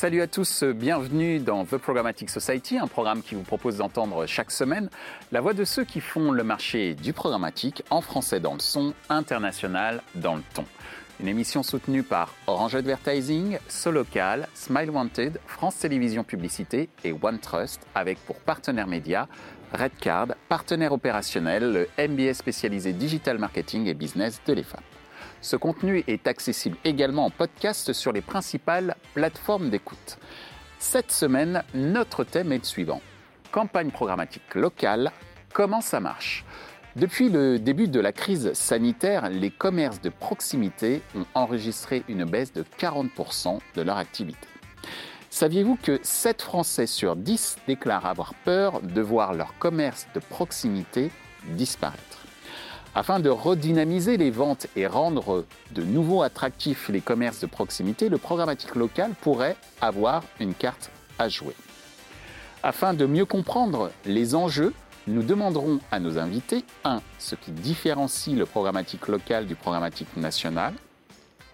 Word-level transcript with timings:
Salut 0.00 0.22
à 0.22 0.28
tous, 0.28 0.62
bienvenue 0.62 1.40
dans 1.40 1.64
The 1.64 1.76
Programmatic 1.76 2.30
Society, 2.30 2.78
un 2.78 2.86
programme 2.86 3.20
qui 3.20 3.34
vous 3.34 3.42
propose 3.42 3.78
d'entendre 3.78 4.26
chaque 4.26 4.52
semaine 4.52 4.90
la 5.32 5.40
voix 5.40 5.54
de 5.54 5.64
ceux 5.64 5.82
qui 5.82 6.00
font 6.00 6.30
le 6.30 6.44
marché 6.44 6.94
du 6.94 7.12
programmatique 7.12 7.82
en 7.90 8.00
français 8.00 8.38
dans 8.38 8.54
le 8.54 8.60
son, 8.60 8.94
international 9.08 10.00
dans 10.14 10.36
le 10.36 10.42
ton. 10.54 10.64
Une 11.18 11.26
émission 11.26 11.64
soutenue 11.64 12.04
par 12.04 12.32
Orange 12.46 12.76
Advertising, 12.76 13.58
Solocal, 13.66 14.46
Smile 14.54 14.90
Wanted, 14.90 15.40
France 15.48 15.78
Télévisions 15.78 16.22
Publicité 16.22 16.88
et 17.02 17.12
OneTrust, 17.12 17.80
avec 17.96 18.20
pour 18.24 18.36
partenaire 18.36 18.86
média 18.86 19.26
Redcard, 19.72 20.28
partenaire 20.48 20.92
opérationnel, 20.92 21.72
le 21.72 22.08
MBA 22.08 22.34
spécialisé 22.34 22.92
Digital 22.92 23.36
Marketing 23.38 23.88
et 23.88 23.94
Business 23.94 24.40
de 24.46 24.52
l'EFAP. 24.52 24.97
Ce 25.40 25.56
contenu 25.56 26.02
est 26.06 26.26
accessible 26.26 26.76
également 26.84 27.26
en 27.26 27.30
podcast 27.30 27.92
sur 27.92 28.12
les 28.12 28.20
principales 28.20 28.96
plateformes 29.14 29.70
d'écoute. 29.70 30.18
Cette 30.78 31.12
semaine, 31.12 31.62
notre 31.74 32.24
thème 32.24 32.52
est 32.52 32.58
le 32.58 32.64
suivant. 32.64 33.00
Campagne 33.52 33.90
programmatique 33.90 34.54
locale, 34.54 35.12
comment 35.52 35.80
ça 35.80 36.00
marche? 36.00 36.44
Depuis 36.96 37.28
le 37.28 37.58
début 37.58 37.86
de 37.86 38.00
la 38.00 38.12
crise 38.12 38.52
sanitaire, 38.54 39.28
les 39.30 39.50
commerces 39.50 40.00
de 40.00 40.08
proximité 40.08 41.02
ont 41.14 41.26
enregistré 41.34 42.02
une 42.08 42.24
baisse 42.24 42.52
de 42.52 42.64
40% 42.78 43.58
de 43.76 43.82
leur 43.82 43.96
activité. 43.96 44.48
Saviez-vous 45.30 45.78
que 45.80 46.00
7 46.02 46.42
Français 46.42 46.86
sur 46.86 47.14
10 47.14 47.58
déclarent 47.66 48.06
avoir 48.06 48.34
peur 48.34 48.80
de 48.80 49.00
voir 49.00 49.34
leur 49.34 49.56
commerce 49.58 50.08
de 50.14 50.20
proximité 50.20 51.10
disparaître? 51.50 52.27
Afin 52.98 53.20
de 53.20 53.30
redynamiser 53.30 54.16
les 54.16 54.32
ventes 54.32 54.66
et 54.74 54.88
rendre 54.88 55.44
de 55.70 55.84
nouveau 55.84 56.22
attractifs 56.22 56.88
les 56.88 57.00
commerces 57.00 57.38
de 57.38 57.46
proximité, 57.46 58.08
le 58.08 58.18
programmatique 58.18 58.74
local 58.74 59.12
pourrait 59.20 59.54
avoir 59.80 60.24
une 60.40 60.52
carte 60.52 60.90
à 61.16 61.28
jouer. 61.28 61.54
Afin 62.64 62.94
de 62.94 63.06
mieux 63.06 63.24
comprendre 63.24 63.92
les 64.04 64.34
enjeux, 64.34 64.74
nous 65.06 65.22
demanderons 65.22 65.78
à 65.92 66.00
nos 66.00 66.18
invités 66.18 66.64
1. 66.82 67.00
ce 67.20 67.36
qui 67.36 67.52
différencie 67.52 68.34
le 68.34 68.46
programmatique 68.46 69.06
local 69.06 69.46
du 69.46 69.54
programmatique 69.54 70.16
national, 70.16 70.74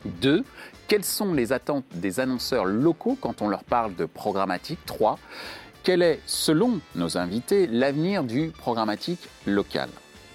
2. 0.07 0.45
quelles 0.89 1.05
sont 1.05 1.35
les 1.35 1.53
attentes 1.53 1.85
des 1.93 2.21
annonceurs 2.21 2.65
locaux 2.65 3.19
quand 3.21 3.43
on 3.43 3.49
leur 3.49 3.65
parle 3.65 3.95
de 3.97 4.07
programmatique, 4.07 4.79
3. 4.87 5.19
quel 5.83 6.01
est, 6.01 6.23
selon 6.25 6.81
nos 6.95 7.19
invités, 7.19 7.67
l'avenir 7.67 8.25
du 8.25 8.49
programmatique 8.49 9.29
local? 9.47 9.91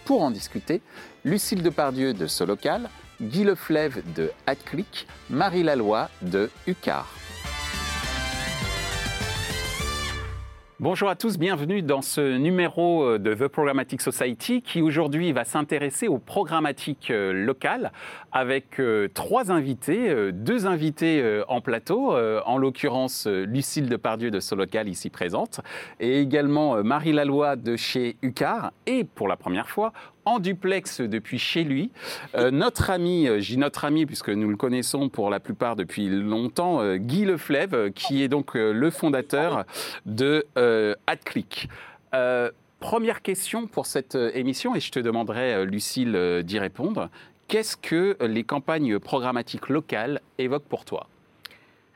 Pour 0.09 0.23
en 0.23 0.31
discuter, 0.31 0.81
Lucille 1.23 1.61
Depardieu 1.61 2.15
de 2.15 2.25
Solocal, 2.25 2.89
Guy 3.21 3.43
Leflève 3.43 4.01
de 4.15 4.31
AdClick, 4.47 5.05
Marie 5.29 5.61
Laloy 5.61 6.07
de 6.23 6.49
UCAR. 6.65 7.18
Bonjour 10.81 11.09
à 11.09 11.17
tous, 11.17 11.37
bienvenue 11.37 11.81
dans 11.81 12.01
ce 12.01 12.37
numéro 12.37 13.03
euh, 13.03 13.19
de 13.19 13.33
The 13.33 13.49
Programmatic 13.49 13.99
Society 13.99 14.61
qui 14.61 14.81
aujourd'hui 14.81 15.33
va 15.33 15.43
s'intéresser 15.43 16.07
aux 16.07 16.19
programmatiques 16.19 17.11
euh, 17.11 17.33
locales 17.33 17.91
avec 18.31 18.79
euh, 18.79 19.09
trois 19.13 19.51
invités, 19.51 20.31
deux 20.31 20.67
invités 20.67 21.43
en 21.49 21.59
plateau, 21.59 22.15
en 22.45 22.57
l'occurrence 22.57 23.27
Lucille 23.27 23.89
Depardieu 23.89 24.31
de 24.31 24.39
Solocal 24.39 24.87
ici 24.87 25.09
présente 25.09 25.59
et 25.99 26.21
également 26.21 26.81
Marie 26.83 27.11
Laloy 27.11 27.55
de 27.55 27.75
chez 27.75 28.15
UCAR 28.21 28.71
et 28.85 29.03
pour 29.03 29.27
la 29.27 29.35
première 29.35 29.67
fois 29.67 29.91
duplex 30.37 31.01
depuis 31.01 31.39
chez 31.39 31.63
lui. 31.63 31.89
Euh, 32.35 32.51
notre 32.51 32.91
ami, 32.91 33.27
euh, 33.27 33.39
j'ai 33.39 33.57
notre 33.57 33.85
ami 33.85 34.05
puisque 34.05 34.29
nous 34.29 34.49
le 34.49 34.55
connaissons 34.55 35.09
pour 35.09 35.31
la 35.31 35.39
plupart 35.39 35.75
depuis 35.75 36.09
longtemps, 36.09 36.81
euh, 36.81 36.97
Guy 36.97 37.25
Leflève, 37.25 37.91
qui 37.93 38.21
est 38.21 38.27
donc 38.27 38.53
le 38.53 38.89
fondateur 38.91 39.65
de 40.05 40.45
AdClick. 41.07 41.69
première 42.79 43.21
question 43.21 43.65
pour 43.65 43.85
cette 43.85 44.15
émission, 44.15 44.75
et 44.75 44.79
je 44.79 44.91
te 44.91 44.99
demanderai, 44.99 45.65
Lucille, 45.65 46.43
d'y 46.43 46.59
répondre. 46.59 47.09
Qu'est-ce 47.47 47.75
que 47.75 48.15
les 48.21 48.43
campagnes 48.43 48.99
programmatiques 48.99 49.69
locales 49.69 50.21
évoquent 50.37 50.67
pour 50.67 50.85
toi? 50.85 51.07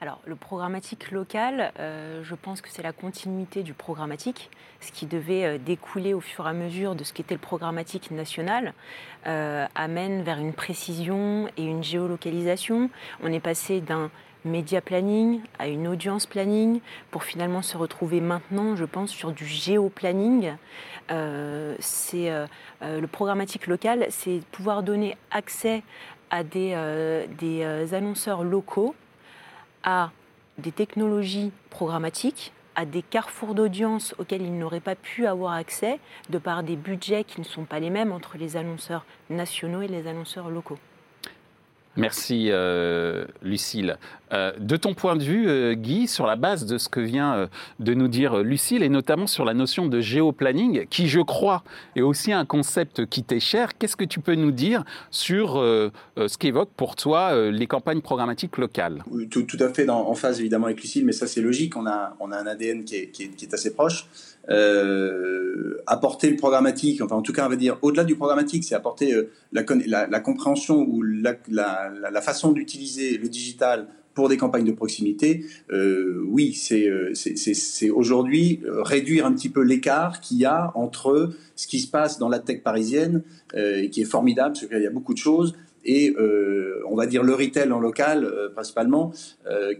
Alors, 0.04 0.20
le 0.26 0.36
programmatique 0.36 1.12
local, 1.12 1.72
euh, 1.80 2.24
je 2.24 2.36
pense 2.36 2.60
que 2.60 2.68
c'est 2.70 2.84
la 2.84 2.92
continuité 2.92 3.64
du 3.64 3.74
programmatique, 3.74 4.52
ce 4.82 4.92
qui 4.92 5.06
devait 5.06 5.46
euh, 5.46 5.58
découler 5.58 6.14
au 6.14 6.20
fur 6.20 6.46
et 6.46 6.50
à 6.50 6.52
mesure 6.52 6.96
de 6.96 7.06
ce 7.06 7.14
qu'était 7.14 7.36
le 7.36 7.40
programmatique 7.40 8.12
national, 8.12 8.74
euh, 9.28 9.66
amène 9.76 10.22
vers 10.22 10.40
une 10.40 10.52
précision 10.52 11.48
et 11.56 11.64
une 11.64 11.86
géolocalisation. 11.86 12.90
On 13.24 13.32
est 13.32 13.40
passé 13.40 13.80
d'un 13.80 14.12
média 14.44 14.82
planning 14.82 15.40
à 15.58 15.70
une 15.70 15.88
audience 15.88 16.26
planning 16.26 16.82
pour 17.10 17.24
finalement 17.24 17.62
se 17.62 17.78
retrouver 17.78 18.20
maintenant, 18.20 18.76
je 18.76 18.84
pense, 18.84 19.10
sur 19.10 19.32
du 19.32 19.46
géoplanning. 19.46 20.52
c'est 21.80 22.30
le 22.82 23.06
programmatique 23.08 23.68
local, 23.68 24.08
c'est 24.10 24.42
pouvoir 24.52 24.84
donner 24.84 25.16
accès 25.32 25.82
à 26.30 26.44
des 26.44 26.74
annonceurs 27.94 28.44
locaux 28.44 28.96
à 29.84 30.12
des 30.58 30.72
technologies 30.72 31.52
programmatiques, 31.70 32.54
à 32.76 32.86
des 32.86 33.02
carrefours 33.02 33.56
d'audience 33.56 34.16
auxquels 34.18 34.42
ils 34.42 34.58
n'auraient 34.58 34.80
pas 34.80 34.96
pu 34.96 35.26
avoir 35.28 35.54
accès 35.54 36.00
de 36.30 36.38
par 36.38 36.64
des 36.64 36.76
budgets 36.76 37.24
qui 37.24 37.40
ne 37.40 37.46
sont 37.46 37.66
pas 37.66 37.80
les 37.80 37.90
mêmes 37.90 38.12
entre 38.12 38.38
les 38.38 38.58
annonceurs 38.58 39.06
nationaux 39.30 39.82
et 39.82 39.88
les 39.88 40.08
annonceurs 40.08 40.50
locaux. 40.50 40.80
Merci 41.96 42.48
euh, 42.50 43.26
Lucille. 43.44 43.98
Euh, 44.32 44.52
de 44.58 44.78
ton 44.78 44.96
point 44.96 45.16
de 45.16 45.24
vue, 45.24 45.48
euh, 45.48 45.76
Guy, 45.76 46.08
sur 46.08 46.26
la 46.26 46.36
base 46.36 46.66
de 46.66 46.80
ce 46.80 46.90
que 46.90 47.00
vient 47.00 47.48
de 47.80 47.94
nous 47.94 48.08
dire 48.08 48.38
Lucille, 48.38 48.82
et 48.82 48.90
notamment 48.90 49.28
sur 49.28 49.46
la 49.46 49.54
notion 49.54 49.86
de 49.86 50.02
géoplanning, 50.02 50.88
qui 50.88 51.08
je 51.08 51.20
crois 51.20 51.64
est 51.96 52.02
aussi 52.02 52.34
un 52.34 52.46
concept 52.46 53.06
qui 53.06 53.24
t'est 53.24 53.40
cher, 53.40 53.78
qu'est-ce 53.78 53.96
que 53.96 54.06
tu 54.06 54.20
peux 54.20 54.36
nous 54.36 54.52
dire 54.52 54.84
sur 55.12 55.54
ce 55.56 56.38
qu'évoquent 56.38 56.74
pour 56.76 56.96
toi 56.96 57.52
les 57.52 57.68
campagnes 57.68 58.02
programmatiques 58.02 58.58
locales? 58.58 59.04
Tout, 59.30 59.46
à 59.60 59.70
fait 59.70 59.88
en 59.90 60.14
phase 60.16 60.40
évidemment 60.40 60.66
avec 60.66 60.82
Lucille, 60.82 61.06
mais 61.06 61.12
ça 61.12 61.28
c'est 61.28 61.42
logique, 61.42 61.78
on 61.78 61.86
a, 61.86 62.16
on 62.20 62.32
a 62.32 62.38
un 62.38 62.48
ADN 62.48 62.84
qui 62.84 62.96
est, 62.96 63.08
qui 63.10 63.24
est 63.24 63.54
assez 63.54 63.74
proche. 63.74 64.08
Euh, 64.50 65.82
apporter 65.88 66.30
le 66.30 66.36
programmatique, 66.36 67.02
enfin 67.02 67.16
en 67.16 67.22
tout 67.22 67.32
cas 67.32 67.46
on 67.46 67.50
va 67.50 67.56
dire 67.56 67.78
au-delà 67.82 68.04
du 68.04 68.16
programmatique, 68.16 68.66
c'est 68.66 68.76
apporter 68.76 69.14
euh, 69.14 69.30
la, 69.54 69.64
compréhension 70.20 70.82
ou 70.82 71.02
la, 71.02 72.22
façon 72.22 72.52
d'utiliser 72.52 73.18
le 73.18 73.30
digital 73.30 73.88
pour 74.14 74.28
des 74.28 74.36
campagnes 74.36 74.66
de 74.66 74.74
proximité, 74.74 75.46
euh, 75.72 76.24
oui, 76.28 76.54
c'est 76.54 77.90
aujourd'hui 77.90 78.62
réduire 78.66 79.26
un 79.26 79.34
petit 79.34 79.50
peu 79.50 79.62
l'écart 79.62 80.20
qu'il 80.20 80.38
y 80.38 80.46
a 80.46 80.72
entre 80.76 81.32
ce 81.56 81.68
qui 81.68 81.80
se 81.80 81.88
passe 81.88 82.20
dans 82.20 82.30
la 82.30 82.40
tech 82.40 82.64
parisienne, 82.64 83.24
et 83.56 83.90
qui 83.90 84.02
est 84.02 84.06
formidable, 84.06 84.54
parce 84.54 84.68
qu'il 84.68 84.84
y 84.84 84.88
a 84.88 84.92
beaucoup 84.92 85.14
de 85.14 85.20
choses, 85.20 85.56
et 85.84 86.16
on 86.88 86.96
va 86.96 87.08
dire 87.08 87.24
le 87.24 87.34
retail 87.34 87.72
en 87.72 87.80
local 87.80 88.32
principalement, 88.54 89.14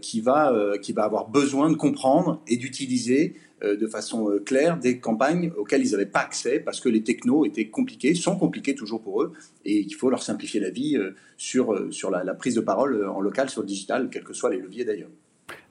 qui 0.00 0.20
va 0.20 0.52
qui 0.82 0.92
va 0.92 1.04
avoir 1.04 1.28
besoin 1.28 1.70
de 1.70 1.76
comprendre 1.76 2.42
et 2.48 2.56
d'utiliser 2.56 3.36
de 3.76 3.86
façon 3.86 4.30
euh, 4.30 4.38
claire 4.38 4.78
des 4.78 4.98
campagnes 4.98 5.52
auxquelles 5.56 5.84
ils 5.84 5.92
n'avaient 5.92 6.06
pas 6.06 6.20
accès 6.20 6.60
parce 6.60 6.80
que 6.80 6.88
les 6.88 7.02
technos 7.02 7.44
étaient 7.46 7.68
compliqués, 7.68 8.14
sont 8.14 8.36
compliqués 8.36 8.74
toujours 8.74 9.02
pour 9.02 9.22
eux, 9.22 9.32
et 9.64 9.86
qu'il 9.86 9.96
faut 9.96 10.10
leur 10.10 10.22
simplifier 10.22 10.60
la 10.60 10.70
vie 10.70 10.96
euh, 10.96 11.14
sur, 11.36 11.92
sur 11.92 12.10
la, 12.10 12.24
la 12.24 12.34
prise 12.34 12.54
de 12.54 12.60
parole 12.60 13.06
en 13.06 13.20
local, 13.20 13.48
sur 13.48 13.62
le 13.62 13.66
digital, 13.66 14.08
quels 14.10 14.24
que 14.24 14.34
soient 14.34 14.50
les 14.50 14.58
leviers 14.58 14.84
d'ailleurs. 14.84 15.10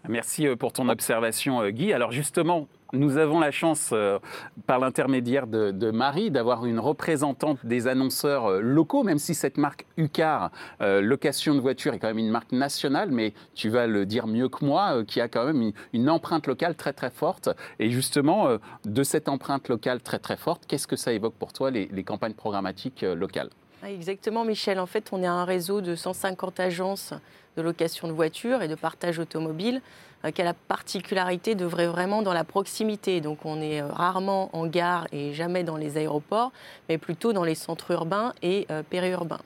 Merci 0.09 0.47
pour 0.59 0.73
ton 0.73 0.89
observation, 0.89 1.67
Guy. 1.69 1.93
Alors 1.93 2.11
justement, 2.11 2.67
nous 2.93 3.17
avons 3.17 3.39
la 3.39 3.51
chance, 3.51 3.89
euh, 3.91 4.19
par 4.67 4.79
l'intermédiaire 4.79 5.47
de, 5.47 5.91
Marie, 5.91 6.31
d'avoir 6.31 6.65
une 6.65 6.79
représentante 6.79 7.65
des 7.65 7.87
annonceurs 7.87 8.45
euh, 8.45 8.61
locaux, 8.61 9.03
même 9.03 9.17
si 9.17 9.33
cette 9.33 9.57
marque 9.57 9.85
UCAR, 9.97 10.51
euh, 10.81 11.01
location 11.01 11.55
de 11.55 11.59
voiture, 11.59 11.93
est 11.93 11.99
quand 11.99 12.07
même 12.07 12.19
une 12.19 12.29
marque 12.29 12.51
nationale, 12.51 13.11
mais 13.11 13.33
tu 13.55 13.69
vas 13.69 13.87
le 13.87 14.05
dire 14.05 14.27
mieux 14.27 14.47
que 14.47 14.63
moi, 14.63 15.03
qui 15.05 15.19
a 15.19 15.27
quand 15.27 15.45
même 15.45 15.73
une, 15.91 16.09
empreinte 16.09 16.45
locale 16.47 16.75
très 16.75 16.93
très 16.93 17.09
forte. 17.09 17.49
Et 17.79 17.89
justement, 17.89 18.57
de 18.85 19.03
cette 19.03 19.29
empreinte 19.29 19.67
locale 19.69 20.01
très 20.01 20.19
très 20.19 20.37
forte, 20.37 20.65
qu'est-ce 20.67 20.85
que 20.85 20.95
ça 20.95 21.11
évoque 21.11 21.33
pour 21.33 21.53
toi, 21.53 21.71
les, 21.71 21.89
les 21.91 22.03
campagnes 22.03 22.33
programmatiques 22.33 23.01
locales? 23.01 23.49
Exactement, 23.83 24.45
Michel. 24.45 24.79
En 24.79 24.85
fait, 24.85 25.09
on 25.11 25.23
est 25.23 25.27
un 25.27 25.45
réseau 25.45 25.81
de 25.81 25.95
150 25.95 26.59
agences 26.59 27.13
de 27.57 27.61
location 27.61 28.07
de 28.07 28.13
voitures 28.13 28.61
et 28.61 28.67
de 28.67 28.75
partage 28.75 29.19
automobile 29.19 29.81
euh, 30.25 30.31
qui 30.31 30.41
a 30.41 30.45
la 30.45 30.53
particularité 30.53 31.55
d'œuvrer 31.55 31.87
vraiment 31.87 32.21
dans 32.21 32.33
la 32.33 32.43
proximité? 32.43 33.21
Donc 33.21 33.45
on 33.45 33.61
est 33.61 33.81
euh, 33.81 33.87
rarement 33.87 34.49
en 34.53 34.67
gare 34.67 35.07
et 35.11 35.33
jamais 35.33 35.63
dans 35.63 35.77
les 35.77 35.97
aéroports, 35.97 36.51
mais 36.89 36.97
plutôt 36.97 37.33
dans 37.33 37.43
les 37.43 37.55
centres 37.55 37.91
urbains 37.91 38.33
et 38.41 38.65
euh, 38.71 38.83
périurbains. 38.83 39.41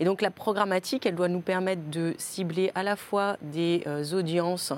Et 0.00 0.04
donc 0.04 0.22
la 0.22 0.30
programmatique, 0.30 1.06
elle 1.06 1.14
doit 1.14 1.28
nous 1.28 1.40
permettre 1.40 1.82
de 1.90 2.14
cibler 2.18 2.70
à 2.74 2.82
la 2.82 2.96
fois 2.96 3.36
des 3.42 3.84
audiences 4.14 4.72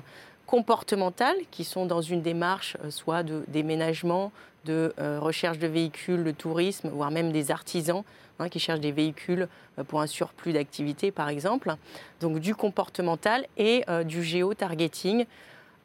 comportementales 0.47 1.37
qui 1.53 1.63
sont 1.63 1.87
dans 1.87 2.01
une 2.01 2.23
démarche 2.23 2.77
soit 2.89 3.23
de 3.23 3.45
déménagement, 3.47 4.33
de 4.65 4.93
recherche 5.21 5.59
de 5.59 5.69
véhicules, 5.69 6.25
de 6.25 6.33
tourisme, 6.33 6.89
voire 6.89 7.13
même 7.13 7.31
des 7.31 7.53
artisans 7.53 8.03
Hein, 8.41 8.49
qui 8.49 8.59
cherchent 8.59 8.81
des 8.81 8.91
véhicules 8.91 9.49
euh, 9.79 9.85
pour 9.85 10.01
un 10.01 10.07
surplus 10.07 10.55
d'activité, 10.55 11.11
par 11.11 11.29
exemple. 11.29 11.75
Donc 12.23 12.39
du 12.39 12.55
comportemental 12.55 13.47
et 13.59 13.85
euh, 13.91 14.03
du 14.03 14.25
géo-targeting 14.25 15.27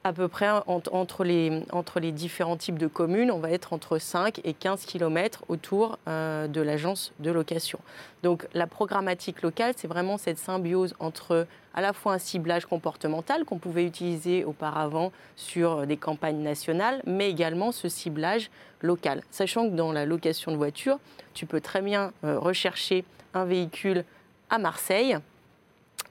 à 0.06 0.14
peu 0.14 0.28
près 0.28 0.48
entre, 0.68 1.24
les, 1.24 2.12
différents 2.12 2.58
types 2.58 2.78
de 2.78 2.86
communes, 2.86 3.32
on 3.32 3.40
va 3.40 3.50
être 3.50 3.74
entre 3.74 3.98
5 3.98 4.40
et 4.44 4.54
15 4.54 4.86
km 4.86 5.44
autour 5.48 5.98
euh, 6.08 6.48
de 6.48 6.62
l'agence 6.62 7.12
de 7.18 7.32
location. 7.32 7.80
Donc 8.22 8.48
la 8.54 8.68
programmatique 8.68 9.42
locale, 9.42 9.74
c'est 9.76 9.88
vraiment 9.88 10.20
cette 10.20 10.38
symbiose 10.38 10.94
entre 11.00 11.48
à 11.74 11.82
la 11.82 11.92
fois 11.92 12.14
un 12.14 12.18
ciblage 12.20 12.68
comportemental 12.68 13.46
qu'on 13.46 13.58
pouvait 13.58 13.84
utiliser 13.84 14.46
auparavant 14.46 15.12
sur 15.36 15.88
des 15.88 15.98
campagnes 15.98 16.44
nationales, 16.44 17.02
mais 17.08 17.28
également 17.28 17.72
ce 17.72 17.90
ciblage 17.90 18.52
local. 18.82 19.24
Sachant 19.32 19.68
que 19.68 19.74
dans 19.74 19.92
la 19.92 20.06
location 20.06 20.52
de 20.52 20.58
voiture, 20.58 21.00
tu 21.34 21.48
peux 21.48 21.62
très 21.62 21.82
bien 21.82 22.14
euh, 22.24 22.38
rechercher 22.38 23.06
un 23.34 23.46
véhicule 23.46 24.06
à 24.52 24.60
Marseille 24.60 25.18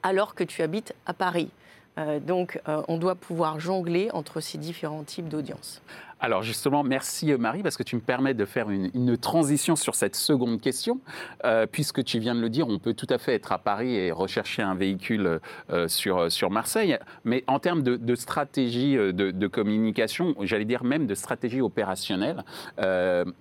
alors 0.03 0.35
que 0.35 0.43
tu 0.43 0.63
habites 0.63 0.97
à 1.07 1.15
Paris. 1.15 1.49
Euh, 1.99 2.21
donc, 2.21 2.61
euh, 2.69 2.83
on 2.89 2.99
doit 2.99 3.15
pouvoir 3.15 3.61
jongler 3.61 4.11
entre 4.13 4.41
ces 4.41 4.59
différents 4.59 5.05
types 5.05 5.29
d'audience. 5.29 5.81
Alors 6.25 6.43
justement, 6.43 6.85
merci 6.85 7.31
euh, 7.35 7.37
Marie, 7.37 7.63
parce 7.63 7.77
que 7.77 7.83
tu 7.83 7.97
me 7.97 8.01
permets 8.01 8.33
de 8.33 8.47
faire 8.47 8.71
une, 8.71 9.19
transition 9.19 9.77
sur 9.77 9.95
cette 9.95 10.17
seconde 10.17 10.59
question, 10.59 10.99
euh, 11.45 11.67
puisque 11.71 12.03
tu 12.03 12.19
viens 12.19 12.35
de 12.35 12.41
le 12.41 12.49
dire, 12.49 12.67
on 12.67 12.79
peut 12.79 12.95
tout 12.95 13.07
à 13.11 13.19
fait 13.19 13.35
être 13.35 13.53
à 13.53 13.59
Paris 13.59 13.95
et 13.95 14.11
rechercher 14.11 14.63
un 14.63 14.75
véhicule 14.75 15.41
euh, 15.71 15.87
sur, 15.87 16.33
sur 16.33 16.51
Marseille, 16.51 16.99
mais 17.25 17.45
en 17.47 17.59
termes 17.59 17.83
de, 17.83 18.15
stratégie 18.15 18.95
de, 18.97 19.47
communication, 19.49 20.35
j'allais 20.41 20.65
dire 20.65 20.83
même 20.83 21.07
de 21.07 21.15
stratégie 21.15 21.61
opérationnelle, 21.61 22.43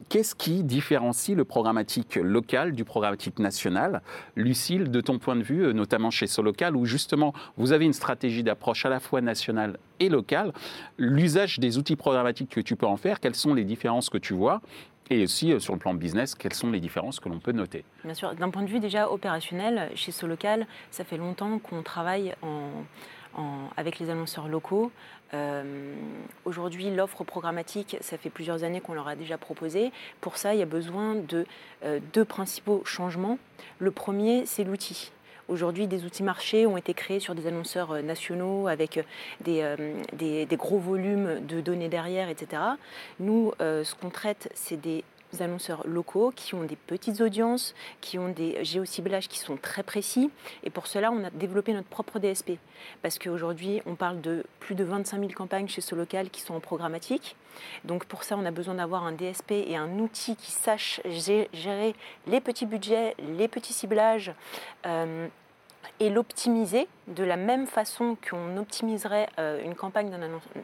qu'est-ce 0.09 0.35
qui 0.35 0.63
différencie 0.63 1.37
le 1.37 1.45
programmatique 1.45 2.17
local 2.17 2.73
du 2.73 2.83
programmatique 2.83 3.39
national? 3.39 4.01
Lucille, 4.35 4.91
de 4.91 4.99
ton 4.99 5.19
point 5.19 5.37
de 5.37 5.43
vue, 5.43 5.73
notamment 5.73 6.11
chez 6.11 6.27
Solocal, 6.27 6.75
où 6.75 6.85
justement 6.85 7.33
vous 7.55 7.71
avez 7.71 7.85
une 7.85 7.93
stratégie 7.93 8.43
d'approche 8.43 8.85
à 8.85 8.89
la 8.89 8.99
fois 8.99 9.21
nationale 9.21 9.77
et 10.03 10.09
locale, 10.09 10.51
l'usage 10.97 11.59
des 11.59 11.77
outils 11.77 11.95
programmatiques 11.95 12.49
que 12.49 12.59
tu 12.59 12.73
tu 12.73 12.77
peux 12.77 12.87
en 12.87 12.97
faire, 12.97 13.19
quelles 13.19 13.35
sont 13.35 13.53
les 13.53 13.65
différences 13.65 14.09
que 14.09 14.17
tu 14.17 14.33
vois? 14.33 14.59
Et 15.11 15.23
aussi 15.23 15.53
euh, 15.53 15.59
sur 15.59 15.73
le 15.73 15.79
plan 15.79 15.93
business, 15.93 16.33
quelles 16.33 16.55
sont 16.55 16.71
les 16.71 16.79
différences 16.79 17.19
que 17.19 17.29
l'on 17.29 17.39
peut 17.39 17.51
noter? 17.51 17.85
Bien 18.03 18.15
sûr, 18.15 18.33
d'un 18.33 18.49
point 18.49 18.63
de 18.63 18.67
vue 18.67 18.79
déjà 18.79 19.11
opérationnel, 19.11 19.91
chez 19.93 20.11
Solocal, 20.11 20.65
ça 20.89 21.03
fait 21.03 21.17
longtemps 21.17 21.59
qu'on 21.59 21.83
travaille 21.83 22.33
avec 23.77 23.99
les 23.99 24.09
annonceurs 24.09 24.47
locaux. 24.47 24.91
Euh, 25.35 25.93
aujourd'hui, 26.45 26.89
l'offre 26.89 27.23
programmatique, 27.23 27.97
ça 28.01 28.17
fait 28.17 28.29
plusieurs 28.31 28.63
années 28.63 28.81
qu'on 28.81 28.93
leur 28.93 29.07
a 29.07 29.15
déjà 29.15 29.37
proposé. 29.37 29.91
Pour 30.19 30.37
ça, 30.37 30.55
il 30.55 30.59
y 30.59 30.63
a 30.63 30.67
besoin 30.67 31.15
de 31.15 31.45
euh, 31.83 31.99
deux 32.13 32.25
principaux 32.25 32.81
changements. 32.85 33.37
Le 33.79 33.91
premier, 33.91 34.45
c'est 34.47 34.63
l'outil. 34.63 35.11
Aujourd'hui, 35.49 35.87
des 35.87 36.05
outils 36.05 36.23
marchés 36.23 36.65
ont 36.65 36.77
été 36.77 36.93
créés 36.93 37.19
sur 37.19 37.35
des 37.35 37.47
annonceurs 37.47 37.91
euh, 37.91 38.01
nationaux 38.01 38.67
avec 38.67 38.97
euh, 38.97 39.03
euh, 39.47 39.75
des, 40.13 40.45
des, 40.45 40.55
gros 40.55 40.79
volumes 40.79 41.45
de 41.45 41.59
données 41.59 41.89
derrière, 41.89 42.29
etc. 42.29 42.61
Nous, 43.19 43.51
ce 43.59 43.95
qu'on 43.95 44.09
traite, 44.09 44.49
c'est 44.53 44.79
des 44.79 45.03
annonceurs 45.41 45.85
locaux 45.85 46.31
qui 46.35 46.55
ont 46.55 46.63
des 46.63 46.75
petites 46.75 47.21
audiences, 47.21 47.73
qui 48.01 48.19
ont 48.19 48.29
des 48.29 48.63
géociblages 48.63 49.27
qui 49.27 49.39
sont 49.39 49.57
très 49.57 49.83
précis. 49.83 50.29
Et 50.63 50.69
pour 50.69 50.87
cela, 50.87 51.11
on 51.11 51.23
a 51.23 51.29
développé 51.29 51.73
notre 51.73 51.87
propre 51.87 52.19
DSP. 52.19 52.53
Parce 53.01 53.19
qu'aujourd'hui, 53.19 53.81
on 53.85 53.95
parle 53.95 54.21
de 54.21 54.43
plus 54.59 54.75
de 54.75 54.83
25 54.83 55.19
000 55.19 55.31
campagnes 55.31 55.67
chez 55.67 55.81
ce 55.81 55.95
local 55.95 56.29
qui 56.29 56.41
sont 56.41 56.53
en 56.55 56.59
programmatique. 56.59 57.35
Donc 57.85 58.05
pour 58.05 58.23
ça, 58.23 58.35
on 58.37 58.45
a 58.45 58.51
besoin 58.51 58.75
d'avoir 58.75 59.03
un 59.03 59.11
DSP 59.11 59.51
et 59.51 59.75
un 59.75 59.99
outil 59.99 60.35
qui 60.35 60.51
sache 60.51 61.01
gérer 61.05 61.95
les 62.27 62.41
petits 62.41 62.65
budgets, 62.65 63.15
les 63.37 63.47
petits 63.47 63.73
ciblages. 63.73 64.33
Euh, 64.85 65.27
et 65.99 66.09
l'optimiser 66.09 66.87
de 67.07 67.23
la 67.23 67.37
même 67.37 67.67
façon 67.67 68.17
qu'on 68.29 68.57
optimiserait 68.57 69.29
euh, 69.39 69.63
une 69.63 69.75
campagne 69.75 70.09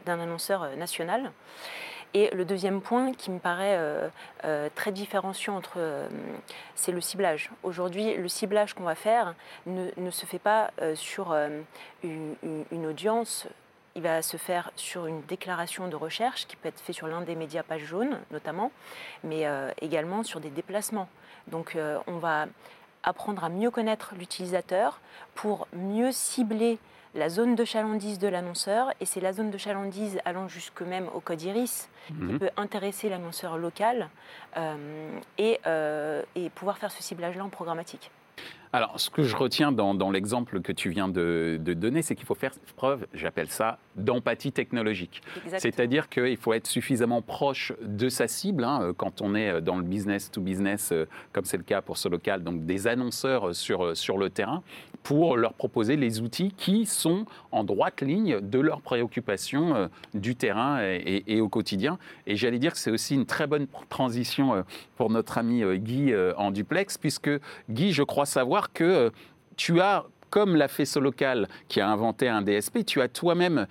d'un 0.06 0.20
annonceur 0.20 0.62
euh, 0.62 0.76
national. 0.76 1.32
Et 2.14 2.30
le 2.34 2.44
deuxième 2.44 2.80
point 2.80 3.12
qui 3.12 3.30
me 3.30 3.38
paraît 3.38 3.76
euh, 4.44 4.68
très 4.74 4.92
différenciant 4.92 5.56
entre, 5.56 5.78
c'est 6.74 6.92
le 6.92 7.00
ciblage. 7.00 7.50
Aujourd'hui, 7.62 8.16
le 8.16 8.28
ciblage 8.28 8.74
qu'on 8.74 8.84
va 8.84 8.94
faire 8.94 9.34
ne, 9.66 10.10
se 10.10 10.26
fait 10.26 10.38
pas 10.38 10.70
sur 10.94 11.36
une, 12.02 12.86
audience 12.86 13.46
il 13.96 14.02
va 14.02 14.22
se 14.22 14.36
faire 14.36 14.70
sur 14.76 15.06
une 15.06 15.20
déclaration 15.22 15.88
de 15.88 15.96
recherche 15.96 16.46
qui 16.46 16.54
peut 16.54 16.68
être 16.68 16.80
fait 16.80 16.92
sur 16.92 17.08
l'un 17.08 17.22
des 17.22 17.34
médias 17.34 17.64
pages 17.64 17.84
jaunes 17.84 18.18
notamment, 18.30 18.70
mais 19.24 19.46
également 19.80 20.22
sur 20.22 20.40
des 20.40 20.50
déplacements. 20.50 21.08
Donc 21.48 21.76
on 22.06 22.18
va 22.18 22.46
apprendre 23.02 23.44
à 23.44 23.48
mieux 23.48 23.70
connaître 23.70 24.14
l'utilisateur 24.16 25.00
pour 25.34 25.66
mieux 25.72 26.12
cibler 26.12 26.78
la 27.14 27.28
zone 27.28 27.54
de 27.54 27.64
chalandise 27.64 28.18
de 28.18 28.28
l'annonceur. 28.28 28.92
Et 29.00 29.04
c'est 29.04 29.20
la 29.20 29.32
zone 29.32 29.50
de 29.50 29.58
chalandise 29.58 30.18
allant 30.24 30.48
jusque 30.48 30.82
même 30.82 31.08
au 31.14 31.20
code 31.20 31.42
IRIS 31.42 31.88
qui 32.06 32.12
mhm. 32.14 32.38
peut 32.38 32.50
intéresser 32.56 33.08
l'annonceur 33.08 33.58
local 33.58 34.08
euh, 34.56 35.18
et, 35.38 35.60
euh, 35.66 36.22
et 36.34 36.50
pouvoir 36.50 36.78
faire 36.78 36.90
ce 36.90 37.02
ciblage-là 37.02 37.44
en 37.44 37.48
programmatique. 37.48 38.10
Alors, 38.72 39.00
ce 39.00 39.10
que 39.10 39.24
je 39.24 39.34
retiens 39.34 39.72
dans, 39.72 40.10
l'exemple 40.12 40.60
que 40.60 40.70
tu 40.70 40.90
viens 40.90 41.08
de, 41.08 41.58
donner, 41.60 42.02
c'est 42.02 42.14
qu'il 42.14 42.26
faut 42.26 42.36
faire 42.36 42.52
preuve, 42.76 43.04
j'appelle 43.12 43.48
ça, 43.48 43.78
d'empathie 43.96 44.52
technologique. 44.52 45.22
C'est-à-dire 45.58 46.08
qu'il 46.08 46.36
faut 46.36 46.52
être 46.52 46.68
suffisamment 46.68 47.20
proche 47.20 47.72
de 47.82 48.08
sa 48.08 48.28
cible, 48.28 48.62
hein, 48.62 48.80
euh, 48.82 48.92
quand 48.92 49.22
on 49.22 49.34
est 49.34 49.60
dans 49.60 49.76
le 49.76 49.82
business 49.82 50.30
to 50.30 50.40
business, 50.40 50.92
comme 51.32 51.44
c'est 51.44 51.56
le 51.56 51.64
cas 51.64 51.82
pour 51.82 51.98
ce 51.98 52.08
local, 52.08 52.44
donc 52.44 52.64
des 52.64 52.86
annonceurs 52.86 53.56
sur, 53.56 53.96
sur 53.96 54.18
le 54.18 54.30
terrain, 54.30 54.62
pour 55.02 55.36
leur 55.36 55.54
proposer 55.54 55.96
les 55.96 56.20
outils 56.20 56.52
qui 56.56 56.86
sont 56.86 57.24
en 57.52 57.64
droite 57.64 58.02
ligne 58.02 58.40
de 58.40 58.58
leurs 58.58 58.80
préoccupations 58.80 59.74
euh, 59.74 59.88
du 60.14 60.36
terrain 60.36 60.80
et, 60.82 61.40
au 61.40 61.48
quotidien. 61.48 61.98
Et 62.26 62.36
j'allais 62.36 62.58
dire 62.58 62.72
que 62.72 62.78
c'est 62.78 62.90
aussi 62.90 63.14
une 63.14 63.26
très 63.26 63.46
bonne 63.46 63.66
transition 63.88 64.64
pour 64.96 65.10
notre 65.10 65.38
ami 65.38 65.62
Guy 65.78 66.14
en 66.36 66.50
duplex, 66.50 66.98
puisque 66.98 67.30
Guy, 67.68 67.92
je 67.92 68.02
crois 68.02 68.26
savoir, 68.26 68.72
que 68.72 68.84
euh, 68.84 69.10
tu 69.56 69.80
as, 69.80 70.04
comme 70.30 70.56
l'a 70.56 70.68
fait 70.68 70.84
Solocal, 70.84 71.48
qui 71.68 71.80
a 71.80 71.88
inventé 71.88 72.28
un 72.28 72.42
DSP, 72.42 72.84
tu 72.84 73.00
as 73.00 73.08
toi-même 73.08 73.66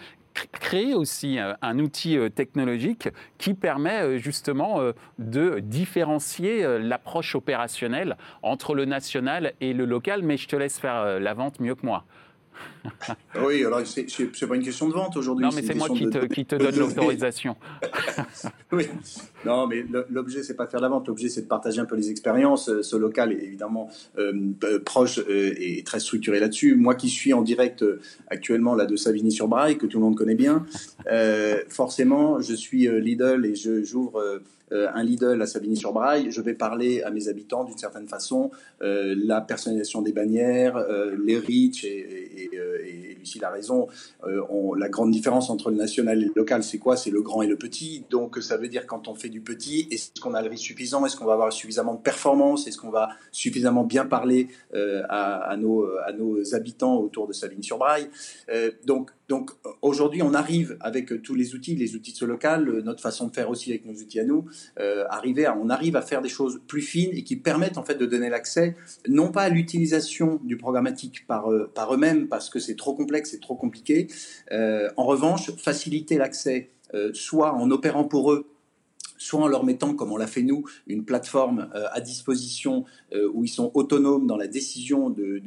créé 0.51 0.93
aussi 0.93 1.39
euh, 1.39 1.53
un 1.61 1.79
outil 1.79 2.17
euh, 2.17 2.29
technologique 2.29 3.09
qui 3.37 3.53
permet 3.53 4.19
justement 4.19 4.79
de 5.17 5.59
différencier 5.59 6.79
l'approche 6.79 7.35
opérationnelle 7.35 8.17
entre 8.41 8.75
le 8.75 8.85
national 8.85 9.53
et 9.61 9.73
le 9.73 9.85
local, 9.85 10.23
mais 10.23 10.37
je 10.37 10.47
te 10.47 10.55
laisse 10.55 10.79
faire 10.79 11.19
la 11.19 11.33
vente 11.33 11.59
mieux 11.59 11.75
que 11.75 11.85
moi. 11.85 12.05
Oui, 13.43 13.65
alors 13.65 13.81
c'est 13.85 14.47
pas 14.47 14.55
une 14.55 14.63
question 14.63 14.87
de 14.87 14.93
vente 14.93 15.17
aujourd'hui. 15.17 15.45
Non, 15.45 15.51
mais 15.53 15.61
c'est 15.61 15.75
moi 15.75 15.89
qui, 15.89 16.09
te, 16.09 16.25
qui 16.25 16.45
te 16.45 16.55
donne 16.55 16.75
l'autorisation. 16.77 17.55
oui, 18.71 18.87
non, 19.45 19.67
mais 19.67 19.85
l'objet, 20.09 20.43
c'est 20.43 20.55
pas 20.55 20.67
faire 20.67 20.79
la 20.79 20.89
vente. 20.89 21.07
L'objet, 21.07 21.29
c'est 21.29 21.41
de 21.41 21.47
partager 21.47 21.79
un 21.79 21.85
peu 21.85 21.95
les 21.95 22.09
expériences. 22.09 22.69
Euh, 22.69 22.81
ce 22.83 22.95
local 22.95 23.33
est 23.33 23.43
évidemment 23.43 23.89
euh, 24.17 24.33
euh, 24.63 24.79
proche 24.79 25.19
et 25.27 25.83
très 25.83 25.99
structuré 25.99 26.39
là-dessus. 26.39 26.75
Moi 26.75 26.95
qui 26.95 27.09
suis 27.09 27.33
en 27.33 27.41
direct 27.41 27.83
actuellement 28.27 28.75
là 28.75 28.85
de 28.85 28.95
Savigny-sur-Braille, 28.95 29.77
que 29.77 29.85
tout 29.85 29.97
le 29.97 30.05
monde 30.05 30.15
connaît 30.15 30.35
bien, 30.35 30.65
forcément, 31.69 32.39
je 32.39 32.53
suis 32.53 32.87
Lidl 32.87 33.45
et 33.45 33.55
j'ouvre 33.55 34.19
euh, 34.19 34.39
un 34.71 35.03
Lidl 35.03 35.41
à 35.41 35.45
Savigny-sur-Braille, 35.45 36.31
je 36.31 36.41
vais 36.41 36.53
parler 36.53 37.01
à 37.03 37.11
mes 37.11 37.27
habitants 37.27 37.63
d'une 37.63 37.77
certaine 37.77 38.07
façon, 38.07 38.51
euh, 38.81 39.15
la 39.17 39.41
personnalisation 39.41 40.01
des 40.01 40.11
bannières, 40.11 40.77
euh, 40.77 41.15
les 41.23 41.37
reach, 41.37 41.83
et, 41.83 42.49
et, 42.53 43.15
Lucille 43.19 43.43
a 43.43 43.49
raison, 43.49 43.87
la 44.23 44.87
grande 44.87 45.11
différence 45.11 45.49
entre 45.49 45.71
le 45.71 45.75
national 45.75 46.21
et 46.21 46.25
le 46.27 46.31
local, 46.33 46.63
c'est 46.63 46.77
quoi? 46.77 46.95
C'est 46.95 47.09
le 47.09 47.21
grand 47.21 47.41
et 47.41 47.47
le 47.47 47.57
petit. 47.57 48.05
Donc 48.09 48.37
ça 48.37 48.55
veut 48.55 48.69
dire 48.69 48.87
quand 48.87 49.09
on 49.09 49.13
fait 49.13 49.27
du 49.27 49.41
petit, 49.41 49.89
est-ce 49.91 50.21
qu'on 50.21 50.33
a 50.33 50.41
le 50.41 50.49
risque 50.49 50.63
suffisant? 50.63 51.05
Est-ce 51.05 51.17
qu'on 51.17 51.25
va 51.25 51.33
avoir 51.33 51.51
suffisamment 51.51 51.95
de 51.95 51.99
performance? 51.99 52.65
Est-ce 52.65 52.77
qu'on 52.77 52.91
va 52.91 53.09
suffisamment 53.33 53.83
bien 53.83 54.05
parler 54.05 54.47
à, 54.73 55.53
nos, 55.57 55.85
à 56.05 56.13
nos 56.13 56.55
habitants 56.55 56.95
autour 56.95 57.27
de 57.27 57.33
Savigny-sur-Braille? 57.33 58.09
Donc 58.85 59.11
donc 59.29 59.51
aujourd'hui, 59.83 60.23
on 60.23 60.33
arrive 60.33 60.75
avec 60.81 61.21
tous 61.21 61.35
les 61.35 61.53
outils, 61.53 61.75
les 61.75 61.95
outils 61.95 62.11
de 62.11 62.17
ce 62.17 62.25
local, 62.25 62.81
notre 62.83 63.01
façon 63.01 63.27
de 63.27 63.33
faire 63.33 63.49
aussi 63.49 63.69
avec 63.69 63.85
nos 63.85 63.93
outils 63.93 64.19
à 64.19 64.25
nous, 64.25 64.45
euh, 64.79 65.05
on 65.61 65.69
arrive 65.69 65.95
à 65.95 66.01
faire 66.01 66.21
des 66.21 66.29
choses 66.29 66.61
plus 66.67 66.81
fines 66.81 67.11
et 67.13 67.23
qui 67.23 67.35
permettent 67.35 67.77
en 67.77 67.83
fait 67.83 67.95
de 67.95 68.05
donner 68.05 68.29
l'accès, 68.29 68.75
non 69.07 69.31
pas 69.31 69.43
à 69.43 69.49
l'utilisation 69.49 70.39
du 70.43 70.57
programmatique 70.57 71.27
par, 71.27 71.51
euh, 71.51 71.71
eux-mêmes 71.91 72.27
parce 72.27 72.49
que 72.49 72.59
c'est 72.59 72.75
trop 72.75 72.93
complexe 72.93 73.33
et 73.33 73.39
trop 73.39 73.55
compliqué. 73.55 74.07
Euh, 74.51 74.89
en 74.97 75.05
revanche, 75.05 75.51
faciliter 75.57 76.17
l'accès, 76.17 76.69
soit 77.13 77.53
en 77.53 77.69
opérant 77.69 78.03
pour 78.03 78.31
eux 78.31 78.47
soit 79.19 79.41
en 79.41 79.47
leur 79.47 79.65
mettant, 79.65 79.93
comme 79.93 80.11
on 80.11 80.17
l'a 80.17 80.27
fait 80.27 80.41
nous, 80.41 80.63
une 80.87 81.03
plateforme 81.03 81.69
euh, 81.75 81.85
à 81.91 81.99
disposition 81.99 82.85
euh, 83.13 83.29
où 83.33 83.43
ils 83.43 83.49
sont 83.49 83.69
autonomes 83.73 84.25
dans 84.25 84.37
la 84.37 84.47
décision 84.47 85.09
de, 85.09 85.41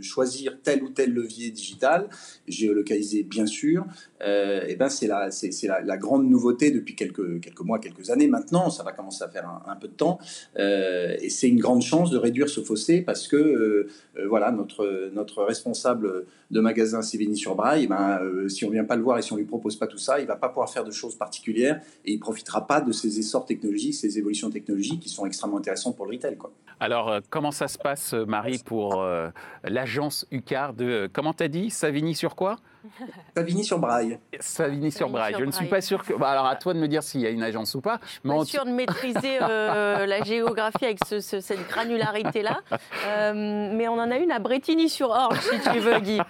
choisir 0.00 0.58
tel 0.62 0.84
ou 0.84 0.90
tel 0.90 1.12
levier 1.12 1.50
digital, 1.50 2.08
géolocalisé 2.46 3.24
bien 3.24 3.46
sûr, 3.46 3.84
euh, 4.22 4.64
et 4.68 4.76
ben 4.76 4.88
c'est 4.88 5.08
la, 5.08 5.30
c'est, 5.30 5.50
la, 5.66 5.96
grande 5.96 6.28
nouveauté 6.28 6.70
depuis 6.70 6.94
quelques, 6.94 7.40
quelques 7.40 7.60
mois, 7.62 7.80
quelques 7.80 8.10
années. 8.10 8.28
Maintenant, 8.28 8.70
ça 8.70 8.84
va 8.84 8.92
commencer 8.92 9.24
à 9.24 9.28
faire 9.28 9.48
un, 9.66 9.74
peu 9.74 9.88
de 9.88 9.94
temps, 9.94 10.18
et 10.56 11.28
c'est 11.28 11.48
une 11.48 11.58
grande 11.58 11.82
chance 11.82 12.10
de 12.10 12.18
réduire 12.18 12.48
ce 12.48 12.60
fossé 12.60 13.00
parce 13.00 13.26
que 13.26 13.88
voilà, 14.28 14.52
notre, 14.52 15.10
notre 15.12 15.42
responsable 15.42 16.26
de 16.50 16.60
magasin 16.60 17.02
Sévigny-sur-Braille, 17.02 17.84
eh 17.84 17.88
ben, 17.88 18.20
si 18.48 18.64
on 18.64 18.70
vient 18.70 18.84
pas 18.84 18.96
le 18.96 19.02
voir 19.02 19.18
et 19.18 19.22
si 19.22 19.32
on 19.32 19.36
lui 19.36 19.44
propose 19.44 19.76
pas 19.76 19.88
tout 19.88 19.98
ça, 19.98 20.20
il 20.20 20.26
va 20.26 20.36
pas 20.36 20.48
pouvoir 20.48 20.70
faire 20.70 20.84
de 20.84 20.92
choses 20.92 21.16
particulières 21.16 21.80
et 22.04 22.12
il 22.12 22.20
profitera 22.20 22.66
pas 22.66 22.80
de 22.80 22.92
ces 22.92 23.15
essors 23.18 23.44
technologiques, 23.44 23.94
ces 23.94 24.18
évolutions 24.18 24.50
technologiques 24.50 25.00
qui 25.00 25.08
sont 25.08 25.26
extrêmement 25.26 25.58
intéressantes 25.58 25.96
pour 25.96 26.06
le 26.06 26.12
retail. 26.12 26.36
Quoi. 26.36 26.52
Alors, 26.78 27.08
euh, 27.08 27.20
comment 27.30 27.52
ça 27.52 27.68
se 27.68 27.78
passe, 27.78 28.12
Marie, 28.12 28.58
pour 28.64 29.00
euh, 29.00 29.30
l'agence 29.64 30.26
UCAR 30.30 30.74
de, 30.74 30.84
euh, 30.84 31.08
comment 31.10 31.32
t'as 31.32 31.48
dit, 31.48 31.70
Savigny 31.70 32.14
sur 32.14 32.36
quoi? 32.36 32.56
Savigny-sur-Braille. 33.36 34.18
Savigny-sur-Braille. 34.38 35.36
Je 35.38 35.44
ne 35.44 35.50
suis 35.50 35.66
pas 35.66 35.80
sûr 35.80 36.04
que. 36.04 36.14
Bah, 36.14 36.30
alors, 36.30 36.46
à 36.46 36.56
toi 36.56 36.74
de 36.74 36.78
me 36.78 36.88
dire 36.88 37.02
s'il 37.02 37.20
y 37.20 37.26
a 37.26 37.30
une 37.30 37.42
agence 37.42 37.74
ou 37.74 37.80
pas. 37.80 38.00
Je 38.02 38.28
suis 38.28 38.38
pas 38.38 38.44
sûr 38.44 38.64
de 38.64 38.70
maîtriser 38.70 39.38
euh, 39.40 40.06
la 40.06 40.22
géographie 40.22 40.84
avec 40.84 40.98
cette 41.04 41.68
granularité-là. 41.68 42.60
Euh, 43.06 43.72
mais 43.74 43.88
on 43.88 43.94
en 43.94 44.10
a 44.10 44.16
une 44.16 44.30
à 44.30 44.38
Bretigny-sur-Orge, 44.38 45.40
si 45.40 45.70
tu 45.70 45.78
veux, 45.78 45.98
Guy. 46.00 46.20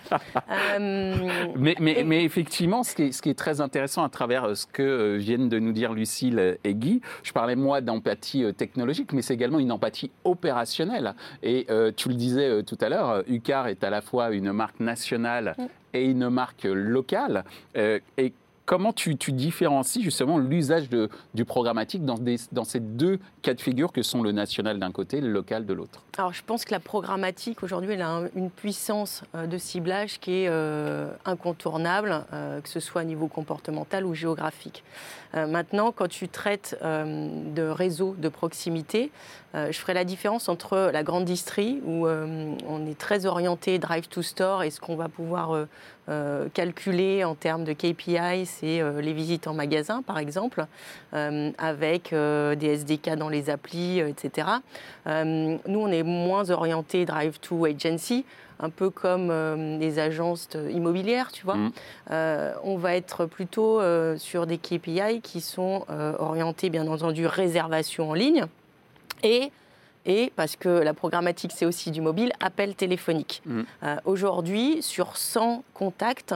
Euh, 0.51 1.15
mais, 1.57 1.77
mais, 1.79 2.03
mais, 2.05 2.25
effectivement, 2.25 2.83
ce 2.83 2.95
qui, 2.95 3.03
est, 3.05 3.13
ce 3.13 3.23
qui, 3.23 3.31
est, 3.31 3.35
très 3.35 3.61
intéressant 3.61 4.05
à 4.05 4.09
travers 4.09 4.57
ce 4.57 4.67
que 4.67 5.17
viennent 5.17 5.49
de 5.49 5.59
nous 5.59 5.73
dire 5.73 5.93
Lucille 5.93 6.59
et 6.65 6.75
Guy, 6.75 7.01
je 7.23 7.33
parlais 7.33 7.57
moi 7.57 7.81
d'empathie 7.81 8.45
technologique, 8.55 9.13
mais 9.13 9.23
c'est 9.23 9.35
également 9.35 9.59
une 9.59 9.73
empathie 9.73 10.11
opérationnelle. 10.25 11.15
Et 11.43 11.67
tu 11.97 12.09
le 12.09 12.15
disais 12.15 12.63
tout 12.63 12.79
à 12.81 12.89
l'heure, 12.89 13.23
UCAR 13.29 13.69
est 13.69 13.85
à 13.85 13.91
la 13.91 14.01
fois 14.01 14.31
une 14.31 14.53
marque 14.53 14.81
nationale 14.81 15.55
mm 15.59 15.86
et 16.03 16.07
une 16.07 16.29
marque 16.29 16.65
locale. 16.65 17.45
Euh, 17.77 17.99
et 18.17 18.33
comment 18.65 18.93
tu, 18.93 19.15
différencies 19.15 20.03
justement 20.03 20.39
l'usage 20.39 20.89
du 21.35 21.45
programmatique 21.45 22.05
dans, 22.05 22.65
ces 22.65 22.81
deux 22.81 23.21
cas 23.43 23.55
de 23.55 23.61
figure 23.61 23.93
que 23.93 24.03
sont 24.03 24.23
le 24.23 24.33
national 24.33 24.79
d'un 24.79 24.91
côté 24.91 25.19
et 25.19 25.21
le 25.21 25.31
local 25.31 25.67
de 25.67 25.73
l'autre? 25.73 26.03
Alors 26.19 26.33
je 26.33 26.43
pense 26.45 26.65
que 26.65 26.73
la 26.73 26.81
programmatique 26.81 27.63
aujourd'hui 27.63 27.93
elle 27.93 28.03
a 28.03 28.23
une 28.35 28.51
puissance 28.51 29.23
euh, 29.35 29.47
de 29.47 29.59
ciblage 29.59 30.19
qui 30.19 30.43
est 30.43 30.49
euh, 30.49 31.13
incontournable, 31.25 32.25
que 32.63 32.69
ce 32.69 32.81
soit 32.81 33.03
au 33.03 33.05
niveau 33.05 33.29
comportemental 33.29 34.05
ou 34.05 34.15
géographique. 34.15 34.83
Maintenant, 35.35 35.93
quand 35.93 36.09
tu 36.09 36.29
traites 36.29 36.79
de 36.83 37.69
réseaux 37.69 38.15
de 38.19 38.29
proximité, 38.29 39.11
je 39.55 39.73
ferai 39.73 39.95
la 39.95 40.05
différence 40.05 40.49
entre 40.49 40.91
la 40.93 41.03
grande 41.03 41.25
distrie 41.25 41.81
où 41.85 42.07
on 42.07 42.87
est 42.87 42.99
très 42.99 43.27
orienté 43.27 43.79
drive 43.79 44.09
to 44.09 44.23
store 44.23 44.63
et 44.63 44.71
ce 44.71 44.81
qu'on 44.81 44.97
va 44.97 45.09
pouvoir 45.09 45.67
euh, 46.09 46.49
calculer 46.55 47.25
en 47.25 47.35
termes 47.35 47.65
de 47.65 47.73
KPI, 47.73 48.47
c'est 48.47 48.81
euh, 48.81 49.01
les 49.01 49.13
visites 49.13 49.49
en 49.49 49.55
magasin, 49.55 50.03
par 50.03 50.19
exemple, 50.19 50.65
euh, 51.15 51.51
avec 51.59 52.15
des 52.15 52.67
SDK 52.67 53.17
dans 53.17 53.29
les 53.29 53.51
applis, 53.51 53.99
etc. 53.99 54.49
nous, 55.07 55.81
on 55.81 55.89
est 55.89 56.05
moins 56.05 56.51
orienté 56.51 57.05
drive 57.05 57.41
to 57.41 57.65
agency 57.65 58.25
un 58.61 58.71
peu 58.71 58.91
comme 58.91 59.31
les 59.79 59.99
agences 59.99 60.49
immobilières, 60.71 61.33
tu 61.33 61.45
vois. 61.45 61.57
Mmh. 61.57 61.73
on 62.65 62.77
va 62.77 62.97
être 62.97 63.27
plutôt 63.27 63.81
sur 64.19 64.47
des 64.47 64.59
KPI 64.59 65.21
qui 65.23 65.41
sont 65.41 65.85
orientés, 66.19 66.71
bien 66.71 66.87
entendu, 66.87 67.27
réservation 67.27 68.11
en 68.11 68.15
ligne 68.15 68.47
et 69.23 69.51
et 70.07 70.33
parce 70.37 70.57
que 70.57 70.69
la 70.69 70.95
programmatique, 70.95 71.53
c'est 71.55 71.67
aussi 71.67 71.91
du 71.91 72.01
mobile, 72.01 72.33
appel 72.41 72.75
téléphonique. 72.75 73.43
Mm. 73.45 73.63
Euh, 73.83 73.97
aujourd'hui, 74.05 74.81
sur 74.81 75.17
100 75.17 75.65
contacts 75.75 76.35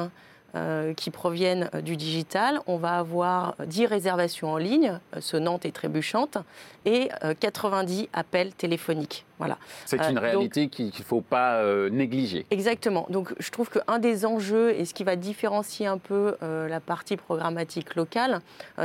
euh, 0.54 0.94
qui 0.94 1.10
proviennent 1.10 1.70
euh, 1.74 1.80
du 1.80 1.96
digital, 1.96 2.60
on 2.66 2.76
va 2.76 2.98
avoir 2.98 3.54
10 3.64 3.86
réservations 3.86 4.52
en 4.52 4.56
ligne, 4.56 4.98
sonnantes 5.20 5.64
et 5.64 5.72
trébuchantes, 5.72 6.38
et 6.86 7.10
90 7.40 8.08
appels 8.12 8.54
téléphoniques. 8.54 9.26
Voilà. 9.38 9.58
C'est 9.84 10.00
une 10.08 10.18
réalité 10.18 10.68
qu'il 10.68 10.86
ne 10.86 11.04
faut 11.04 11.20
pas 11.20 11.62
négliger. 11.90 12.46
Exactement. 12.50 13.06
Donc 13.10 13.34
je 13.38 13.50
trouve 13.50 13.68
qu'un 13.68 13.98
des 13.98 14.24
enjeux, 14.24 14.70
et 14.70 14.86
ce 14.86 14.94
qui 14.94 15.04
va 15.04 15.16
différencier 15.16 15.86
un 15.86 15.98
peu 15.98 16.36
la 16.40 16.80
partie 16.80 17.18
programmatique 17.18 17.96
locale, 17.96 18.40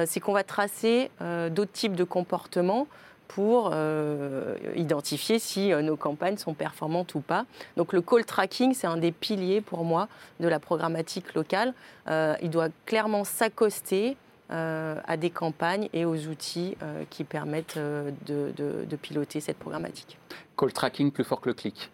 c'est 0.05 0.19
qu'on 0.19 0.34
va 0.34 0.43
tracer 0.43 1.10
d'autres 1.51 1.72
types 1.72 1.95
de 1.95 2.03
comportements 2.03 2.88
pour 3.27 3.72
euh, 3.74 4.55
identifier 4.75 5.39
si 5.39 5.72
euh, 5.72 5.82
nos 5.82 5.96
campagnes 5.96 6.38
sont 6.38 6.53
performantes 6.53 7.15
ou 7.15 7.20
pas. 7.20 7.46
Donc 7.77 7.94
le 7.94 8.01
call 8.01 8.25
tracking, 8.25 8.74
c'est 8.74 8.88
un 8.88 8.98
des 8.98 9.12
piliers 9.12 9.62
pour 9.62 9.84
moi 9.84 10.08
de 10.39 10.48
la 10.48 10.60
programmatique 10.60 11.34
locale. 11.34 11.74
Euh, 12.08 12.36
il 12.41 12.50
doit 12.50 12.70
clairement 12.86 13.24
s'accoster 13.24 14.17
à 14.48 15.17
des 15.17 15.32
campagnes 15.32 15.89
et 15.91 16.05
aux 16.05 16.27
outils 16.27 16.77
qui 17.10 17.24
permettent 17.24 17.79
de, 17.79 18.53
de, 18.55 18.96
piloter 18.96 19.39
cette 19.39 19.58
programmatique. 19.58 20.20
Call 20.55 20.72
tracking 20.72 21.12
plus 21.12 21.24
fort 21.24 21.41
que 21.41 21.50
le 21.50 21.55
clic 21.55 21.89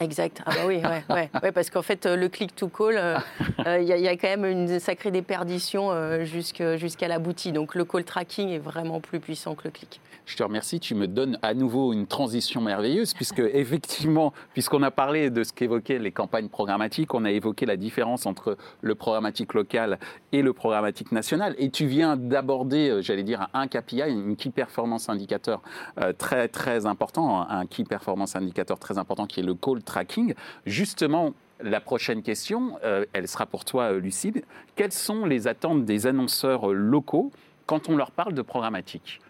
Exact. 0.00 0.42
Ah 0.44 0.50
bah 0.54 0.60
oui, 0.66 0.82
ouais, 1.08 1.30
ouais, 1.42 1.52
parce 1.52 1.70
qu'en 1.70 1.82
fait, 1.82 2.06
le 2.06 2.28
click 2.28 2.54
to 2.54 2.68
call, 2.68 3.00
il 3.66 3.82
y, 3.82 3.86
y, 3.86 4.08
a 4.08 4.16
quand 4.16 4.28
même 4.28 4.44
une 4.44 4.78
sacrée 4.78 5.10
déperdition 5.10 5.90
jusqu'à 6.24 7.08
la 7.08 7.18
boutique. 7.18 7.52
Donc 7.52 7.74
le 7.74 7.84
call 7.84 8.04
tracking 8.04 8.50
est 8.50 8.58
vraiment 8.58 9.00
plus 9.00 9.20
puissant 9.20 9.54
que 9.54 9.64
le 9.64 9.70
clic. 9.70 10.00
Je 10.26 10.36
te 10.36 10.42
remercie. 10.42 10.80
Tu 10.80 10.96
me 10.96 11.06
donnes 11.06 11.38
à 11.42 11.54
nouveau 11.54 11.92
une 11.92 12.08
transition 12.08 12.60
merveilleuse, 12.60 13.14
puisque 13.14 13.38
effectivement, 13.54 14.32
puisqu'on 14.52 14.82
a 14.82 14.90
parlé 14.90 15.30
de 15.30 15.44
ce 15.44 15.52
qu'évoquaient 15.52 16.00
les 16.00 16.10
campagnes 16.10 16.48
programmatiques, 16.48 17.14
on 17.14 17.24
a 17.24 17.30
évoqué 17.30 17.64
la 17.64 17.76
différence 17.76 18.26
entre 18.26 18.56
le 18.80 18.94
programmatique 18.96 19.54
local 19.54 19.98
et 20.32 20.42
le 20.42 20.52
programmatique 20.52 21.12
national. 21.12 21.54
Et 21.58 21.70
tu 21.70 21.86
viens 21.86 22.16
d'aborder, 22.16 22.90
euh, 22.90 23.02
j'allais 23.02 23.22
dire, 23.22 23.48
un 23.54 23.68
KPI, 23.68 24.02
une 24.08 24.34
Key 24.34 24.50
Performance 24.50 25.08
Indicator 25.08 25.62
euh, 26.00 26.12
très, 26.12 26.48
très 26.48 26.86
important, 26.86 27.48
un 27.48 27.64
Key 27.66 27.84
Performance 27.84 28.34
Indicator 28.34 28.80
très 28.80 28.98
important 28.98 29.26
qui 29.26 29.40
est 29.40 29.44
le 29.44 29.54
call 29.54 29.82
tracking. 29.86 30.34
Justement, 30.66 31.32
la 31.60 31.80
prochaine 31.80 32.22
question, 32.22 32.78
euh, 32.84 33.06
elle 33.14 33.26
sera 33.26 33.46
pour 33.46 33.64
toi, 33.64 33.92
Lucide. 33.92 34.44
Quelles 34.74 34.92
sont 34.92 35.24
les 35.24 35.48
attentes 35.48 35.86
des 35.86 36.06
annonceurs 36.06 36.72
locaux 36.72 37.32
quand 37.64 37.88
on 37.88 37.96
leur 37.96 38.10
parle 38.10 38.34
de 38.34 38.42
programmatique? 38.42 39.20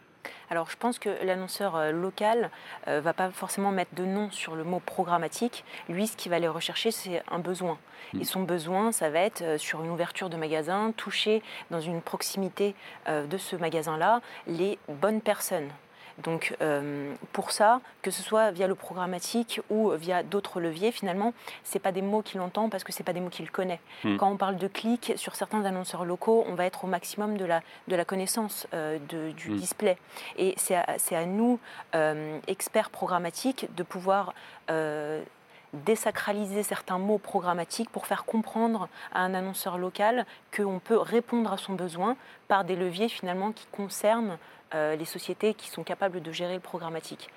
Alors 0.51 0.71
je 0.71 0.77
pense 0.77 0.99
que 0.99 1.09
l'annonceur 1.25 1.77
euh, 1.77 1.91
local 1.91 2.51
ne 2.87 2.93
euh, 2.93 3.01
va 3.01 3.13
pas 3.13 3.31
forcément 3.31 3.73
mettre 3.73 3.95
de 3.95 4.05
nom 4.05 4.31
sur 4.31 4.55
le 4.55 4.65
mot 4.65 4.81
programmatique. 4.81 5.65
Lui, 5.89 6.07
ce 6.07 6.17
qu'il 6.17 6.31
va 6.31 6.37
aller 6.37 6.49
rechercher, 6.49 6.91
c'est 6.91 7.23
un 7.29 7.39
besoin. 7.39 7.79
Et 8.15 8.19
mm. 8.19 8.25
son 8.25 8.43
besoin, 8.43 8.93
ça 8.93 9.11
va 9.11 9.21
être 9.21 9.43
euh, 9.43 9.59
sur 9.59 9.83
une 9.83 9.91
ouverture 9.91 10.31
de 10.31 10.37
magasin, 10.37 10.93
toucher 10.97 11.43
dans 11.71 11.81
une 11.81 12.01
proximité 12.01 12.75
de 13.09 13.37
ce 13.39 13.57
magasin-là 13.57 14.21
les 14.47 14.79
bonnes 14.89 15.21
personnes. 15.21 15.69
Donc 16.23 16.57
euh, 16.63 17.15
pour 17.33 17.51
ça, 17.51 17.81
que 18.03 18.11
ce 18.11 18.23
soit 18.23 18.51
via 18.51 18.67
le 18.67 18.75
programmatique 18.75 19.61
ou 19.71 19.91
via 19.91 20.23
d'autres 20.23 20.61
leviers, 20.61 20.93
finalement, 20.93 21.35
ce 21.65 21.79
pas 21.79 21.93
des 21.93 22.03
mots 22.03 22.23
qu'il 22.23 22.41
entend 22.41 22.69
parce 22.69 22.85
que 22.85 22.93
ce 22.93 23.03
pas 23.03 23.13
des 23.13 23.21
mots 23.21 23.29
qu'il 23.29 23.51
connaît. 23.51 23.81
Hmm. 24.05 24.17
Quand 24.17 24.31
on 24.31 24.37
parle 24.37 24.57
de 24.57 24.69
clics 24.69 25.13
sur 25.17 25.37
certains 25.37 25.65
annonceurs 25.65 26.05
locaux, 26.05 26.45
on 26.49 26.55
va 26.55 26.65
être 26.65 26.85
au 26.85 26.87
maximum 26.87 27.37
de 27.37 27.45
la, 27.45 27.61
de 27.89 27.97
la 27.97 28.05
connaissance 28.05 28.67
euh, 28.73 28.99
du 28.99 29.51
hmm. 29.51 29.57
display. 29.57 29.99
Et 30.39 30.55
c'est 30.57 30.75
à, 30.75 31.27
nous, 31.27 31.59
euh, 31.95 32.39
experts 32.47 32.91
programmatiques, 32.91 33.69
de 33.77 33.83
pouvoir 33.83 34.33
désacraliser 35.85 36.63
certains 36.63 36.99
mots 36.99 37.19
programmatiques 37.19 37.91
pour 37.91 38.07
faire 38.07 38.25
comprendre 38.25 38.89
à 39.13 39.21
un 39.21 39.35
annonceur 39.35 39.79
local 39.79 40.27
qu'on 40.55 40.79
peut 40.79 40.99
répondre 40.99 41.53
à 41.53 41.59
son 41.59 41.75
besoin 41.75 42.17
par 42.49 42.65
des 42.65 42.77
leviers 42.77 43.09
finalement 43.09 43.53
qui 43.53 43.67
concernent 43.67 44.39
les 44.73 45.05
sociétés 45.05 45.55
qui 45.55 45.69
sont 45.69 45.85
capables 45.85 46.21
de 46.21 46.33
gérer 46.33 46.55
le 46.55 46.61
programmatique. 46.61 47.31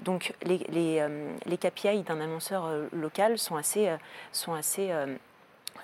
Donc 0.00 0.34
les, 0.42 0.58
les, 0.68 1.00
euh, 1.00 1.32
les 1.46 1.56
KPI 1.56 2.02
d'un 2.02 2.20
annonceur 2.20 2.66
euh, 2.66 2.86
local 2.92 3.38
sont 3.38 3.56
assez, 3.56 3.94
sont 4.32 4.54
assez 4.54 4.92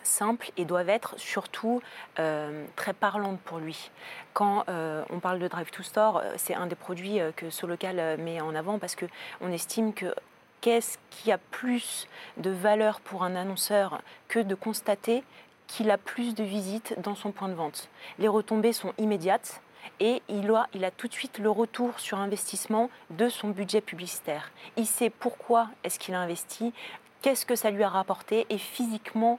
simples 0.02 0.50
et 0.56 0.64
doivent 0.64 0.88
être 0.88 1.14
surtout 1.18 1.80
très 2.14 2.92
parlantes 2.92 3.40
pour 3.40 3.58
lui. 3.58 3.90
Quand 4.32 4.64
on 4.68 5.20
parle 5.20 5.38
de 5.38 5.48
Drive 5.48 5.70
to 5.70 5.82
Store, 5.82 6.22
c'est 6.36 6.54
un 6.54 6.66
des 6.66 6.74
produits 6.74 7.18
que 7.36 7.50
Solocal 7.50 8.18
met 8.18 8.40
en 8.40 8.54
avant 8.54 8.78
parce 8.78 8.96
qu'on 8.96 9.52
estime 9.52 9.92
que 9.94 10.14
qu'est-ce 10.60 10.96
qui 11.10 11.30
a 11.30 11.38
plus 11.38 12.08
de 12.38 12.50
valeur 12.50 13.00
pour 13.00 13.22
un 13.22 13.36
annonceur 13.36 14.00
que 14.28 14.38
de 14.38 14.54
constater 14.54 15.22
qu'il 15.66 15.90
a 15.90 15.98
plus 15.98 16.34
de 16.34 16.44
visites 16.44 16.94
dans 17.00 17.14
son 17.14 17.32
point 17.32 17.48
de 17.48 17.54
vente. 17.54 17.88
Les 18.18 18.28
retombées 18.28 18.72
sont 18.72 18.92
immédiates 18.98 19.60
et 20.00 20.22
il 20.28 20.50
a, 20.54 20.90
tout 20.90 21.08
de 21.08 21.12
suite 21.12 21.38
le 21.38 21.50
retour 21.50 21.98
sur 21.98 22.18
investissement 22.18 22.90
de 23.10 23.28
son 23.28 23.48
budget 23.48 23.80
publicitaire. 23.80 24.50
Il 24.76 24.86
sait 24.86 25.10
pourquoi 25.10 25.68
est-ce 25.84 25.98
qu'il 25.98 26.14
a 26.14 26.20
investi, 26.20 26.72
qu'est-ce 27.20 27.46
que 27.46 27.56
ça 27.56 27.70
lui 27.70 27.82
a 27.82 27.88
rapporté 27.88 28.46
et 28.50 28.58
physiquement 28.58 29.38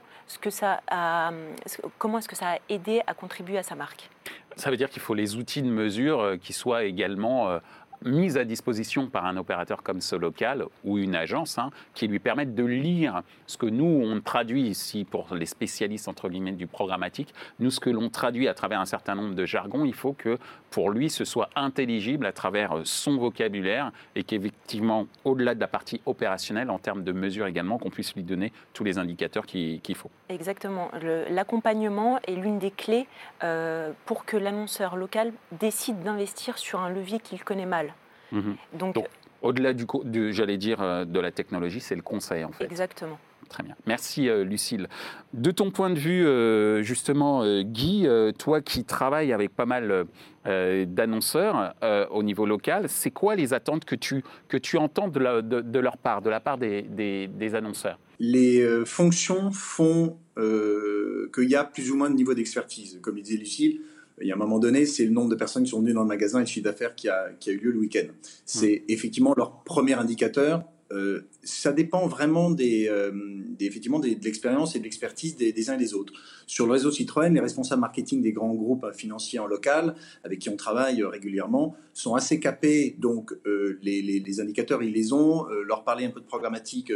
comment 1.98 2.18
est-ce 2.18 2.28
que 2.28 2.36
ça 2.36 2.52
a 2.52 2.58
aidé 2.68 3.02
à 3.06 3.14
contribuer 3.14 3.58
à 3.58 3.62
sa 3.62 3.74
marque. 3.74 4.08
Ça 4.56 4.70
veut 4.70 4.76
dire 4.76 4.88
qu'il 4.88 5.02
faut 5.02 5.14
les 5.14 5.36
outils 5.36 5.62
de 5.62 5.68
mesure 5.68 6.36
qui 6.40 6.52
soient 6.52 6.84
également 6.84 7.58
mise 8.02 8.36
à 8.36 8.44
disposition 8.44 9.08
par 9.08 9.24
un 9.26 9.36
opérateur 9.36 9.82
comme 9.82 10.00
ce 10.00 10.16
local 10.16 10.64
ou 10.84 10.98
une 10.98 11.14
agence 11.14 11.58
hein, 11.58 11.70
qui 11.94 12.06
lui 12.06 12.18
permettent 12.18 12.54
de 12.54 12.64
lire 12.64 13.22
ce 13.46 13.56
que 13.56 13.66
nous, 13.66 13.84
on 13.84 14.20
traduit 14.20 14.68
ici 14.68 15.04
pour 15.04 15.34
les 15.34 15.46
spécialistes 15.46 16.08
entre 16.08 16.28
guillemets 16.28 16.52
du 16.52 16.66
programmatique. 16.66 17.34
Nous, 17.58 17.70
ce 17.70 17.80
que 17.80 17.90
l'on 17.90 18.10
traduit 18.10 18.48
à 18.48 18.54
travers 18.54 18.80
un 18.80 18.84
certain 18.84 19.14
nombre 19.14 19.34
de 19.34 19.44
jargons, 19.44 19.84
il 19.84 19.94
faut 19.94 20.12
que 20.12 20.38
pour 20.70 20.90
lui, 20.90 21.08
ce 21.10 21.24
soit 21.24 21.50
intelligible 21.56 22.26
à 22.26 22.32
travers 22.32 22.80
son 22.84 23.16
vocabulaire 23.16 23.92
et 24.16 24.24
qu'effectivement, 24.24 25.06
au-delà 25.24 25.54
de 25.54 25.60
la 25.60 25.68
partie 25.68 26.00
opérationnelle, 26.06 26.70
en 26.70 26.78
termes 26.78 27.04
de 27.04 27.12
mesures 27.12 27.46
également, 27.46 27.78
qu'on 27.78 27.90
puisse 27.90 28.14
lui 28.14 28.22
donner 28.22 28.52
tous 28.72 28.84
les 28.84 28.98
indicateurs 28.98 29.46
qu'il 29.46 29.94
faut. 29.94 30.10
Exactement. 30.28 30.90
L'accompagnement 31.30 32.18
est 32.26 32.34
l'une 32.34 32.58
des 32.58 32.70
clés 32.70 33.06
euh, 33.42 33.92
pour 34.04 34.24
que 34.24 34.36
l'annonceur 34.36 34.96
local 34.96 35.32
décide 35.52 36.02
d'investir 36.02 36.58
sur 36.58 36.80
un 36.80 36.90
levier 36.90 37.20
qu'il 37.20 37.42
connaît 37.44 37.66
mal. 37.66 37.93
Mhm. 38.34 38.56
Donc, 38.78 38.96
au-delà 39.44 39.72
du, 39.74 39.86
j'allais 40.32 40.56
dire, 40.56 40.80
euh, 40.80 41.04
de 41.04 41.20
la 41.20 41.30
technologie, 41.30 41.80
c'est 41.80 41.94
le 41.94 42.02
conseil 42.02 42.44
en 42.44 42.52
fait. 42.52 42.64
Exactement. 42.64 43.18
Très 43.50 43.62
bien. 43.62 43.74
Merci 43.86 44.28
euh, 44.28 44.42
Lucille. 44.42 44.88
De 45.34 45.50
ton 45.50 45.70
point 45.70 45.90
de 45.90 45.98
vue, 45.98 46.26
euh, 46.26 46.82
justement, 46.82 47.44
Guy, 47.62 48.08
toi 48.38 48.62
qui 48.62 48.84
travailles 48.84 49.32
avec 49.32 49.54
pas 49.54 49.66
mal 49.66 50.06
d'annonceurs 50.44 51.74
au 52.10 52.22
niveau 52.22 52.46
local, 52.46 52.88
c'est 52.88 53.10
quoi 53.10 53.34
les 53.34 53.54
attentes 53.54 53.84
que 53.84 53.94
tu, 53.94 54.24
que 54.48 54.56
tu 54.56 54.76
entends 54.76 55.08
de, 55.08 55.40
de, 55.40 55.78
leur 55.78 55.98
part, 55.98 56.22
de 56.22 56.30
la 56.30 56.40
part 56.40 56.58
des, 56.58 56.82
des, 56.82 57.28
des 57.28 57.54
annonceurs? 57.54 57.98
Les 58.18 58.66
fonctions 58.84 59.50
font 59.50 60.16
qu'il 60.36 61.50
y 61.50 61.54
a 61.54 61.64
plus 61.64 61.90
ou 61.90 61.96
moins 61.96 62.10
de 62.10 62.14
niveau 62.14 62.34
d'expertise. 62.34 62.98
Comme 63.02 63.20
disait 63.20 63.38
Lucille, 63.38 63.80
il 64.20 64.28
y 64.28 64.32
a 64.32 64.34
un 64.34 64.38
moment 64.38 64.58
donné, 64.58 64.86
c'est 64.86 65.04
le 65.04 65.12
nombre 65.12 65.30
de 65.30 65.34
personnes 65.34 65.64
qui 65.64 65.70
sont 65.70 65.80
venues 65.80 65.92
dans 65.92 66.02
le 66.02 66.08
magasin 66.08 66.38
et 66.38 66.42
le 66.42 66.46
chiffre 66.46 66.64
d'affaires 66.64 66.94
qui 66.94 67.08
a, 67.08 67.30
qui 67.40 67.50
a 67.50 67.52
eu 67.52 67.58
lieu 67.58 67.72
le 67.72 67.78
week-end. 67.78 68.06
C'est 68.44 68.84
mmh. 68.86 68.92
effectivement 68.92 69.34
leur 69.36 69.62
premier 69.64 69.94
indicateur 69.94 70.64
euh, 70.92 71.22
ça 71.42 71.72
dépend 71.72 72.06
vraiment 72.06 72.50
des, 72.50 72.88
euh, 72.88 73.10
effectivement 73.58 73.98
de 73.98 74.08
l'expérience 74.22 74.76
et 74.76 74.78
de 74.78 74.84
l'expertise 74.84 75.36
des, 75.36 75.70
uns 75.70 75.74
et 75.74 75.78
des 75.78 75.94
autres. 75.94 76.12
Sur 76.46 76.66
le 76.66 76.72
réseau 76.72 76.90
Citroën, 76.90 77.32
les 77.32 77.40
responsables 77.40 77.80
marketing 77.80 78.22
des 78.22 78.32
grands 78.32 78.54
groupes 78.54 78.86
financiers 78.92 79.38
en 79.38 79.46
local, 79.46 79.94
avec 80.24 80.38
qui 80.38 80.50
on 80.50 80.56
travaille 80.56 81.02
régulièrement, 81.02 81.74
sont 81.94 82.14
assez 82.14 82.38
capés. 82.38 82.96
Donc 82.98 83.32
euh, 83.46 83.78
les, 83.82 84.40
indicateurs, 84.40 84.82
ils 84.82 84.92
les 84.92 85.12
ont. 85.12 85.46
leur 85.66 85.84
parler 85.84 86.04
un 86.04 86.10
peu 86.10 86.20
de 86.20 86.26
programmatique, 86.26 86.92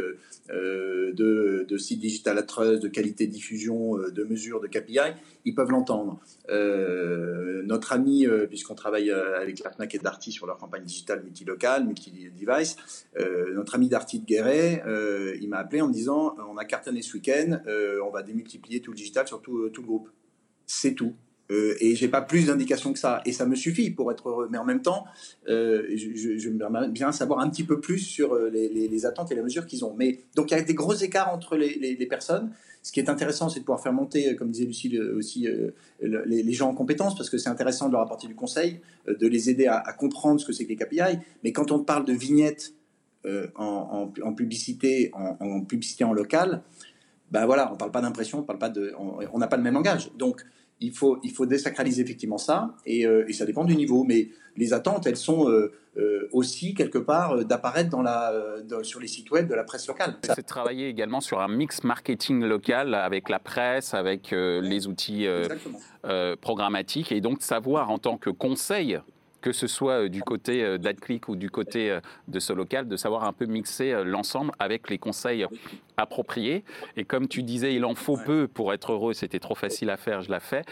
de, 1.12 1.66
de 1.68 1.78
site 1.78 2.00
digital 2.00 2.38
à 2.38 2.42
trust, 2.42 2.82
de 2.82 2.88
qualité 2.88 3.26
de 3.26 3.32
diffusion, 3.32 3.96
de 3.96 4.24
mesures, 4.24 4.60
de 4.60 4.66
KPI, 4.66 5.14
ils 5.44 5.54
peuvent 5.54 5.70
l'entendre. 5.70 6.20
notre 6.48 7.92
ami, 7.92 8.26
puisqu'on 8.48 8.74
travaille 8.74 9.10
avec 9.10 9.60
la 9.60 9.70
et 9.90 9.98
Darty 9.98 10.32
sur 10.32 10.46
leur 10.46 10.58
campagne 10.58 10.84
digitale 10.84 11.22
multilocale, 11.22 11.84
multi-device, 11.86 12.76
notre 13.54 13.74
ami 13.74 13.88
Darty 13.88 14.20
de 14.20 14.24
Guéret, 14.24 14.82
euh, 14.86 15.36
il 15.40 15.48
m'a 15.48 15.58
appelé 15.58 15.80
en 15.80 15.88
me 15.88 15.92
disant 15.92 16.34
on 16.48 16.56
a 16.56 16.64
cartonné 16.64 17.02
ce 17.02 17.14
week-end, 17.14 17.60
euh, 17.66 18.00
on 18.04 18.10
va 18.10 18.22
démultiplier 18.22 18.80
tout 18.80 18.90
le 18.92 18.96
digital 18.96 19.26
sur 19.26 19.40
tout, 19.40 19.58
le 19.58 19.82
groupe. 19.82 20.08
C'est 20.66 20.94
tout. 20.94 21.14
Euh, 21.50 21.74
et 21.80 21.94
j'ai 21.94 22.08
pas 22.08 22.20
plus 22.20 22.46
d'indications 22.46 22.92
que 22.92 22.98
ça. 22.98 23.22
Et 23.24 23.32
ça 23.32 23.46
me 23.46 23.54
suffit 23.54 23.90
pour 23.90 24.12
être 24.12 24.28
heureux. 24.28 24.48
Mais 24.50 24.58
en 24.58 24.64
même 24.64 24.82
temps, 24.82 25.04
euh, 25.48 25.86
je, 25.94 26.36
je, 26.38 26.88
bien 26.88 27.12
savoir 27.12 27.40
un 27.40 27.48
petit 27.48 27.64
peu 27.64 27.80
plus 27.80 27.98
sur 27.98 28.34
les, 28.36 29.06
attentes 29.06 29.32
et 29.32 29.34
les 29.34 29.42
mesures 29.42 29.66
qu'ils 29.66 29.84
ont. 29.84 29.94
Mais 29.96 30.20
donc 30.34 30.50
il 30.50 30.56
y 30.56 30.60
a 30.60 30.62
des 30.62 30.74
gros 30.74 30.94
écarts 30.94 31.32
entre 31.32 31.56
les, 31.56 32.06
personnes. 32.06 32.52
Ce 32.82 32.92
qui 32.92 33.00
est 33.00 33.10
intéressant, 33.10 33.48
c'est 33.48 33.60
de 33.60 33.64
pouvoir 33.64 33.82
faire 33.82 33.92
monter, 33.92 34.34
comme 34.36 34.50
disait 34.50 34.64
Lucie, 34.64 34.98
aussi 34.98 35.46
les, 36.00 36.52
gens 36.52 36.70
en 36.70 36.74
compétences, 36.74 37.16
parce 37.16 37.30
que 37.30 37.38
c'est 37.38 37.50
intéressant 37.50 37.88
de 37.88 37.92
leur 37.92 38.02
apporter 38.02 38.26
du 38.26 38.34
conseil, 38.34 38.80
de 39.06 39.26
les 39.26 39.50
aider 39.50 39.66
à, 39.66 39.92
comprendre 39.92 40.40
ce 40.40 40.46
que 40.46 40.52
c'est 40.52 40.64
que 40.64 40.70
les 40.70 40.76
KPI. 40.76 41.18
Mais 41.44 41.52
quand 41.52 41.70
on 41.70 41.80
parle 41.80 42.04
de 42.04 42.12
vignettes 42.12 42.74
euh, 43.26 43.48
en, 43.56 44.06
publicité, 44.32 45.10
en, 45.12 45.60
publicité 45.62 46.04
en 46.04 46.12
local, 46.12 46.62
ben 47.32 47.46
voilà, 47.46 47.70
on 47.72 47.76
parle 47.76 47.90
pas 47.90 48.00
d'impression, 48.00 48.38
on 48.38 48.42
parle 48.42 48.60
pas 48.60 48.70
de, 48.70 48.94
on 48.96 49.38
n'a 49.38 49.48
pas 49.48 49.56
le 49.56 49.62
même 49.64 49.74
langage. 49.74 50.12
Donc 50.16 50.44
il 50.80 50.92
faut, 50.92 51.18
il 51.22 51.30
faut 51.30 51.46
désacraliser 51.46 52.02
effectivement 52.02 52.38
ça, 52.38 52.74
et, 52.86 53.06
euh, 53.06 53.30
ça 53.32 53.46
dépend 53.46 53.64
du 53.64 53.76
niveau. 53.76 54.04
Mais 54.04 54.28
les 54.56 54.72
attentes, 54.72 55.06
elles 55.06 55.16
sont 55.16 55.48
euh, 55.48 55.72
aussi 56.32 56.74
quelque 56.74 56.98
part 56.98 57.44
d'apparaître 57.44 57.90
dans 57.90 58.02
la, 58.02 58.32
sur 58.82 59.00
les 59.00 59.08
sites 59.08 59.30
web 59.30 59.48
de 59.48 59.54
la 59.54 59.64
presse 59.64 59.86
locale. 59.88 60.16
C'est 60.22 60.36
de 60.36 60.42
travailler 60.42 60.88
également 60.88 61.20
sur 61.20 61.40
un 61.40 61.48
mix 61.48 61.82
marketing 61.84 62.44
local 62.44 62.94
avec 62.94 63.28
la 63.28 63.38
presse, 63.38 63.94
avec 63.94 64.30
les 64.30 64.86
outils 64.86 65.26
programmatiques, 66.40 67.12
et 67.12 67.20
donc 67.20 67.42
savoir 67.42 67.90
en 67.90 67.98
tant 67.98 68.16
que 68.16 68.30
conseil 68.30 69.00
que 69.40 69.52
ce 69.52 69.66
soit 69.66 70.04
euh, 70.04 70.08
du 70.08 70.22
côté 70.22 70.64
euh, 70.64 70.78
d'AdClick 70.78 71.28
ou 71.28 71.36
du 71.36 71.50
côté 71.50 71.90
euh, 71.90 72.00
de 72.28 72.40
ce 72.40 72.52
local, 72.52 72.88
de 72.88 72.96
savoir 72.96 73.24
un 73.24 73.32
peu 73.32 73.46
mixer 73.46 74.04
l'ensemble 74.04 74.52
avec 74.58 74.90
les 74.90 74.98
conseils 74.98 75.46
appropriés. 75.96 76.64
Et 76.96 77.04
comme 77.04 77.28
tu 77.28 77.42
disais, 77.42 77.74
il 77.74 77.84
en 77.84 77.94
faut 77.94 78.16
peu 78.16 78.48
pour 78.48 78.72
être 78.72 78.92
heureux, 78.92 79.14
c'était 79.14 79.38
trop 79.38 79.54
facile 79.54 79.90
à 79.90 79.96
faire, 79.96 80.22
je 80.22 80.30
l'ai 80.30 80.40
fait. 80.40 80.64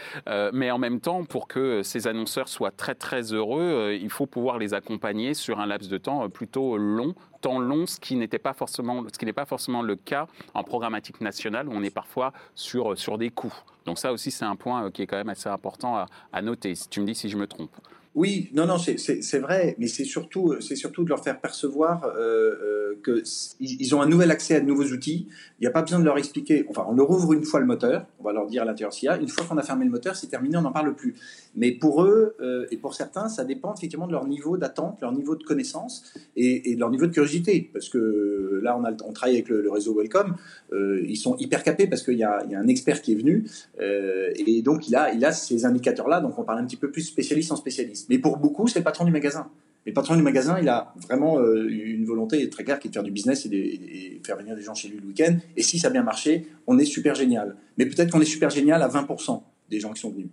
mais 0.53 0.71
en 0.71 0.77
même 0.77 0.99
temps, 0.99 1.25
pour 1.25 1.47
que 1.47 1.83
ces 1.83 2.07
annonceurs 2.07 2.47
soient 2.47 2.71
très 2.71 2.95
très 2.95 3.33
heureux, 3.33 3.97
il 3.99 4.09
faut 4.09 4.25
pouvoir 4.25 4.57
les 4.57 4.73
accompagner 4.73 5.33
sur 5.33 5.59
un 5.59 5.65
laps 5.65 5.89
de 5.89 5.97
temps 5.97 6.29
plutôt 6.29 6.77
long, 6.77 7.13
temps 7.41 7.59
long, 7.59 7.85
ce 7.85 7.99
qui 7.99 8.15
n'était 8.15 8.39
pas 8.39 8.53
forcément, 8.53 9.03
ce 9.11 9.17
qui 9.17 9.25
n'est 9.25 9.33
pas 9.33 9.45
forcément 9.45 9.81
le 9.81 9.95
cas 9.95 10.27
en 10.53 10.63
programmatique 10.63 11.19
nationale 11.19 11.67
où 11.67 11.73
on 11.73 11.83
est 11.83 11.93
parfois 11.93 12.31
sur, 12.55 12.97
sur 12.97 13.17
des 13.17 13.29
coûts. 13.29 13.55
Donc 13.85 13.99
ça 13.99 14.13
aussi, 14.13 14.31
c'est 14.31 14.45
un 14.45 14.55
point 14.55 14.91
qui 14.91 15.01
est 15.01 15.07
quand 15.07 15.17
même 15.17 15.29
assez 15.29 15.49
important 15.49 15.97
à, 15.97 16.05
à 16.31 16.41
noter. 16.41 16.75
Si 16.75 16.87
tu 16.89 17.01
me 17.01 17.05
dis 17.05 17.15
si 17.15 17.29
je 17.29 17.37
me 17.37 17.47
trompe. 17.47 17.75
Oui, 18.17 18.49
non, 18.51 18.65
non, 18.65 18.79
c'est 18.79 19.37
vrai, 19.37 19.75
mais 19.77 19.85
c'est 19.85 20.03
surtout, 20.03 20.55
c'est 20.59 20.75
surtout 20.75 21.03
de 21.03 21.09
leur 21.09 21.23
faire 21.23 21.39
percevoir 21.39 22.03
euh, 22.03 22.95
euh, 22.97 23.23
qu'ils 23.59 23.93
ont 23.93 24.01
un 24.01 24.09
nouvel 24.09 24.31
accès 24.31 24.55
à 24.55 24.59
de 24.59 24.65
nouveaux 24.65 24.87
outils. 24.87 25.27
Il 25.59 25.61
n'y 25.61 25.67
a 25.67 25.71
pas 25.71 25.83
besoin 25.83 25.99
de 25.99 26.03
leur 26.03 26.17
expliquer. 26.17 26.65
Enfin, 26.67 26.83
on 26.89 26.95
leur 26.95 27.11
ouvre 27.11 27.33
une 27.33 27.43
fois 27.43 27.59
le 27.59 27.67
moteur, 27.67 28.07
on 28.19 28.23
va 28.23 28.33
leur 28.33 28.47
dire 28.47 28.63
à 28.63 28.65
l'intérieur 28.65 28.91
s'il 28.91 29.05
y 29.05 29.09
a. 29.09 29.17
Une 29.17 29.27
fois 29.27 29.45
qu'on 29.45 29.59
a 29.59 29.61
fermé 29.61 29.85
le 29.85 29.91
moteur, 29.91 30.15
c'est 30.15 30.25
terminé, 30.25 30.57
on 30.57 30.63
n'en 30.63 30.71
parle 30.71 30.95
plus. 30.95 31.13
Mais 31.55 31.71
pour 31.73 32.01
eux 32.01 32.35
euh, 32.41 32.65
et 32.71 32.77
pour 32.77 32.95
certains, 32.95 33.29
ça 33.29 33.43
dépend 33.43 33.71
effectivement 33.75 34.07
de 34.07 34.13
leur 34.13 34.25
niveau 34.25 34.57
d'attente, 34.57 34.97
leur 34.99 35.11
niveau 35.11 35.35
de 35.35 35.43
connaissance 35.43 36.11
et, 36.35 36.73
de 36.73 36.79
leur 36.79 36.89
niveau 36.89 37.05
de 37.05 37.11
curiosité. 37.11 37.69
Parce 37.71 37.87
que 37.87 38.61
là, 38.63 38.75
on, 38.79 38.83
a, 38.83 38.93
travaille 38.93 39.35
avec 39.35 39.47
le, 39.47 39.69
réseau 39.69 39.93
Welcome, 39.93 40.37
ils 40.73 41.17
sont 41.17 41.35
hyper 41.37 41.61
capés 41.61 41.85
parce 41.85 42.01
qu'il 42.01 42.15
y, 42.15 42.17
y, 42.17 42.23
a 42.23 42.41
un 42.59 42.67
expert 42.67 43.03
qui 43.03 43.11
est 43.11 43.15
venu 43.15 43.45
et 43.79 44.63
donc 44.63 44.87
il 44.87 44.95
a, 44.95 45.13
il 45.13 45.23
a 45.23 45.31
ces 45.31 45.65
indicateurs-là. 45.65 46.19
Donc 46.19 46.39
on 46.39 46.43
parle 46.43 46.57
un 46.57 46.65
petit 46.65 46.77
peu 46.77 46.89
plus 46.89 47.03
spécialiste 47.03 47.51
en 47.51 47.55
spécialiste. 47.55 48.06
Mais 48.09 48.19
pour 48.19 48.37
beaucoup, 48.37 48.67
c'est 48.67 48.79
le 48.79 48.83
patron 48.83 49.05
du 49.05 49.11
magasin. 49.11 49.49
Et 49.85 49.91
le 49.91 49.93
patron 49.93 50.15
du 50.15 50.21
magasin, 50.21 50.59
il 50.59 50.67
a 50.67 50.93
vraiment 51.07 51.39
euh, 51.39 51.67
une 51.69 52.05
volonté 52.05 52.49
très 52.49 52.65
claire 52.65 52.79
qui 52.79 52.87
est 52.87 52.89
de 52.89 52.93
faire 52.93 53.03
du 53.03 53.11
business 53.11 53.45
et 53.45 53.49
de, 53.49 54.25
faire 54.25 54.37
venir 54.37 54.55
des 54.55 54.61
gens 54.61 54.73
chez 54.73 54.89
lui 54.89 54.99
le 54.99 55.07
week-end. 55.07 55.37
Et 55.55 55.63
si 55.63 55.79
ça 55.79 55.87
a 55.87 55.91
bien 55.91 56.03
marché, 56.03 56.47
on 56.67 56.77
est 56.77 56.85
super 56.85 57.15
génial. 57.15 57.55
Mais 57.77 57.85
peut-être 57.85 58.11
qu'on 58.11 58.19
est 58.19 58.25
super 58.25 58.49
génial 58.49 58.81
à 58.81 58.89
20% 58.89 59.41
des 59.69 59.79
gens 59.79 59.93
qui 59.93 60.01
sont 60.01 60.11
venus. 60.11 60.27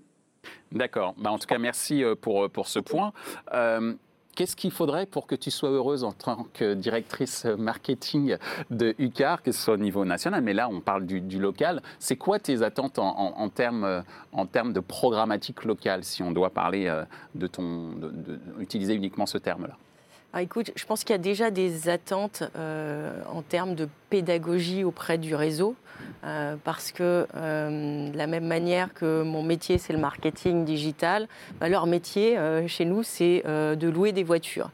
D'accord. 0.72 1.14
Bah, 1.18 1.30
en 1.30 1.38
tout 1.38 1.46
cas, 1.46 1.58
merci 1.58 2.02
euh, 2.02 2.16
pour, 2.16 2.50
pour 2.50 2.66
ce 2.66 2.80
point. 2.80 3.12
Euh, 3.52 3.94
Qu'est-ce 4.35 4.57
qu'il 4.57 4.70
faudrait 4.70 5.07
pour 5.07 5.27
que 5.27 5.35
tu 5.35 5.51
sois 5.51 5.70
heureuse 5.70 6.05
en 6.05 6.12
tant 6.12 6.47
que 6.53 6.75
directrice 6.75 7.44
marketing 7.44 8.37
de 8.70 8.94
UCAR, 8.99 9.42
que 9.42 9.53
ce 9.53 9.62
soit 9.62 9.75
au 9.75 9.79
niveau 9.79 10.05
national, 10.05 10.42
mais 10.42 10.55
là 10.55 10.68
on 10.68 10.81
parle 10.81 11.07
du, 11.07 11.38
local. 11.38 11.83
C'est 11.99 12.16
quoi 12.16 12.38
tes 12.38 12.62
attentes 12.62 12.99
en, 12.99 13.49
termes, 13.49 14.03
en 14.33 14.47
termes 14.47 14.73
de 14.73 14.81
programmatique 14.81 15.64
locale, 15.64 16.05
si 16.05 16.23
on 16.23 16.33
doit 16.33 16.51
parler 16.51 16.87
euh, 16.87 17.05
de 17.35 17.47
ton, 17.47 17.90
utiliser 18.59 18.94
uniquement 18.94 19.27
ce 19.27 19.38
terme-là? 19.38 19.77
Ah, 20.37 20.42
écoute, 20.42 20.73
je 20.75 20.85
pense 20.85 21.05
qu'il 21.05 21.14
y 21.14 21.14
a 21.14 21.18
déjà 21.18 21.53
des 21.53 21.88
attentes 21.88 22.42
euh, 22.57 23.23
en 23.33 23.42
termes 23.42 23.77
de 23.77 23.88
pédagogie 24.11 24.83
auprès 24.83 25.16
du 25.16 25.37
réseau, 25.37 25.77
euh, 26.25 26.57
parce 26.64 26.90
que 26.90 27.29
euh, 27.37 28.11
de 28.11 28.18
la 28.18 28.27
même 28.27 28.44
manière 28.44 28.92
que 28.94 29.23
mon 29.23 29.44
métier, 29.44 29.79
c'est 29.79 29.92
le 29.92 30.01
marketing 30.01 30.64
digital, 30.64 31.29
bah, 31.61 31.68
leur 31.68 31.87
métier 31.87 32.37
chez 32.66 32.85
nous, 32.85 33.05
c'est 33.05 33.44
de 33.47 33.88
louer 33.88 34.11
des 34.11 34.25
voitures. 34.25 34.70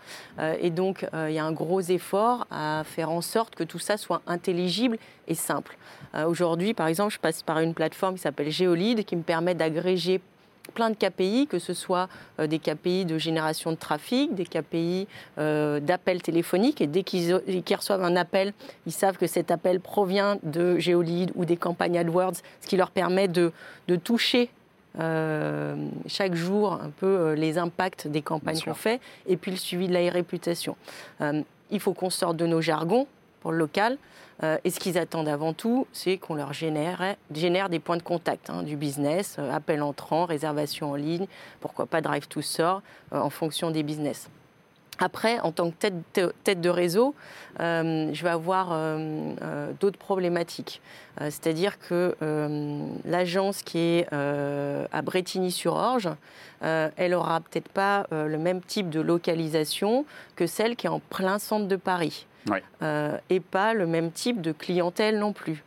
et 0.63 0.71
donc, 0.71 1.07
il 1.13 1.35
y 1.35 1.39
a 1.39 1.45
un 1.45 1.53
gros 1.53 1.83
effort 1.83 2.47
à 2.51 2.83
faire 2.87 3.11
en 3.11 3.21
sorte 3.21 3.55
que 3.55 3.65
tout 3.65 3.79
ça 3.79 3.99
soit 3.99 4.23
intelligible 4.27 4.97
et 5.29 5.35
simple. 5.35 5.77
Aujourd'hui, 6.27 6.73
par 6.73 6.87
exemple, 6.87 7.13
je 7.13 7.19
passe 7.19 7.43
par 7.43 7.59
une 7.59 7.75
plateforme 7.75 8.15
qui 8.15 8.23
s'appelle 8.23 8.51
Geolid, 8.51 9.05
qui 9.05 9.15
me 9.15 9.23
permet 9.23 9.55
d'agréger 9.55 10.23
plein 10.71 10.91
de 10.91 10.97
KPI, 10.97 11.47
que 11.47 11.59
ce 11.59 11.75
soit 11.75 12.09
euh, 12.39 12.47
des 12.47 12.59
KPI 12.59 13.05
de 13.05 13.19
génération 13.19 13.73
de 13.73 13.77
trafic, 13.77 14.35
des 14.35 14.45
KPI 14.45 15.07
euh, 15.39 15.81
d'appels 15.81 16.23
téléphoniques. 16.23 16.81
Et 16.81 16.87
dès 16.87 17.03
qu'ils 17.03 17.35
reçoivent 17.75 18.03
un 18.03 18.17
appel, 18.17 18.53
ils 18.87 18.93
savent 18.93 19.19
que 19.19 19.27
cet 19.27 19.51
appel 19.51 19.81
provient 19.81 20.39
de 20.43 20.79
Geolid 20.79 21.33
ou 21.35 21.45
des 21.45 21.57
campagnes 21.57 21.99
AdWords, 21.99 22.37
ce 22.61 22.67
qui 22.67 22.77
leur 22.77 22.91
permet 22.91 23.29
de, 23.29 23.53
toucher 24.05 24.51
euh, 24.99 25.75
chaque 26.07 26.35
jour 26.35 26.73
un 26.73 26.91
peu 26.91 27.33
les 27.33 27.59
impacts 27.59 28.07
des 28.07 28.23
campagnes 28.23 28.61
qu'on 28.61 28.75
fait 28.75 29.01
et 29.27 29.37
puis 29.37 29.51
le 29.51 29.57
suivi 29.57 29.89
de 29.89 29.93
la 29.93 30.11
réputation. 30.11 30.77
il 31.71 31.81
faut 31.81 31.93
qu'on 31.93 32.11
sorte 32.11 32.37
de 32.37 32.47
nos 32.47 32.61
jargons 32.61 33.07
pour 33.41 33.51
le 33.51 33.59
local. 33.59 33.99
Et 34.43 34.71
ce 34.71 34.81
qu'ils 34.81 34.97
attendent 34.97 35.29
avant 35.29 35.53
tout, 35.53 35.87
c'est 35.93 36.17
qu'on 36.17 36.35
leur 36.35 36.53
génère, 36.53 37.17
des 37.31 37.79
points 37.79 37.97
de 37.97 38.03
contact, 38.03 38.51
hein, 38.51 38.63
du 38.63 38.77
business, 38.77 39.39
appel 39.39 39.83
entrant, 39.83 40.25
réservation 40.25 40.93
en 40.93 40.95
ligne, 40.95 41.27
pourquoi 41.61 41.87
pas 41.87 42.01
drive 42.01 42.27
to 42.27 42.41
store, 42.41 42.83
en 43.13 43.31
fonction 43.31 43.71
des 43.71 43.83
business. 43.83 44.31
Après, 45.03 45.41
en 45.41 45.51
tant 45.51 45.71
que 45.71 45.89
tête 46.45 46.61
de, 46.61 46.69
réseau, 46.69 47.15
euh, 47.59 48.11
je 48.13 48.23
vais 48.23 48.29
avoir 48.29 48.69
euh, 48.71 49.33
euh, 49.41 49.73
d'autres 49.81 49.99
problématiques. 49.99 50.83
C'est-à-dire 51.19 51.79
que 51.79 52.17
l'agence 53.05 53.63
qui 53.63 53.79
est 53.79 54.07
à 54.13 55.03
Bretigny-sur-Orge, 55.03 56.09
elle 56.63 57.13
aura 57.13 57.41
peut-être 57.41 57.69
pas 57.69 58.07
le 58.11 58.39
même 58.39 58.63
type 58.63 58.89
de 58.89 59.01
localisation 59.01 60.07
que 60.35 60.47
celle 60.47 60.77
qui 60.77 60.87
est 60.87 60.91
en 60.91 61.01
plein 61.01 61.39
centre 61.39 61.67
de 61.67 61.77
Paris. 61.77 62.27
Et 63.29 63.41
pas 63.41 63.75
le 63.75 63.87
même 63.87 64.11
type 64.13 64.41
de 64.41 64.53
clientèle 64.53 65.19
non 65.19 65.33
plus. 65.33 65.63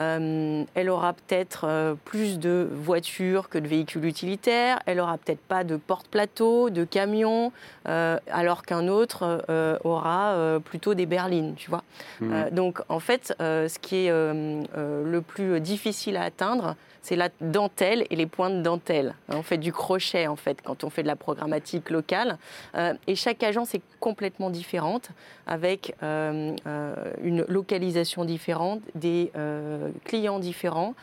Euh, 0.00 0.64
elle 0.74 0.88
aura 0.88 1.12
peut-être 1.12 1.64
euh, 1.64 1.94
plus 2.04 2.38
de 2.38 2.68
voitures 2.72 3.48
que 3.48 3.58
de 3.58 3.68
véhicules 3.68 4.04
utilitaires. 4.04 4.80
Elle 4.86 5.00
aura 5.00 5.18
peut-être 5.18 5.40
pas 5.40 5.64
de 5.64 5.76
porte-plateau, 5.76 6.70
de 6.70 6.84
camions, 6.84 7.52
euh, 7.88 8.18
alors 8.30 8.62
qu'un 8.62 8.88
autre 8.88 9.44
aura 9.84 10.58
plutôt 10.64 10.94
des 10.94 11.06
berlines, 11.06 11.54
tu 11.56 11.70
vois. 11.70 11.82
Mmh. 12.20 12.50
donc 12.52 12.80
en 12.88 13.00
fait, 13.00 13.34
ce 13.38 13.78
qui 13.78 14.06
est 14.06 14.10
le 14.10 15.20
plus 15.20 15.60
difficile 15.60 16.16
à 16.16 16.24
atteindre, 16.24 16.76
c'est 17.02 17.16
la 17.16 17.30
dentelle 17.40 18.06
et 18.10 18.16
les 18.16 18.26
points 18.26 18.50
de 18.50 18.62
dentelle. 18.62 19.14
On 19.28 19.42
fait 19.42 19.56
du 19.58 19.72
crochet 19.72 20.26
en 20.26 20.36
fait 20.36 20.60
quand 20.62 20.84
on 20.84 20.90
fait 20.90 21.02
de 21.02 21.06
la 21.06 21.16
programmatique 21.16 21.90
locale. 21.90 22.38
et 23.06 23.14
chaque 23.14 23.42
agence 23.42 23.74
est 23.74 23.82
complètement 23.98 24.50
différente, 24.50 25.10
avec 25.46 25.94
une 26.02 27.44
localisation 27.48 28.24
différente, 28.24 28.80
des 28.94 29.32
clients 30.04 30.38
différents, 30.38 30.94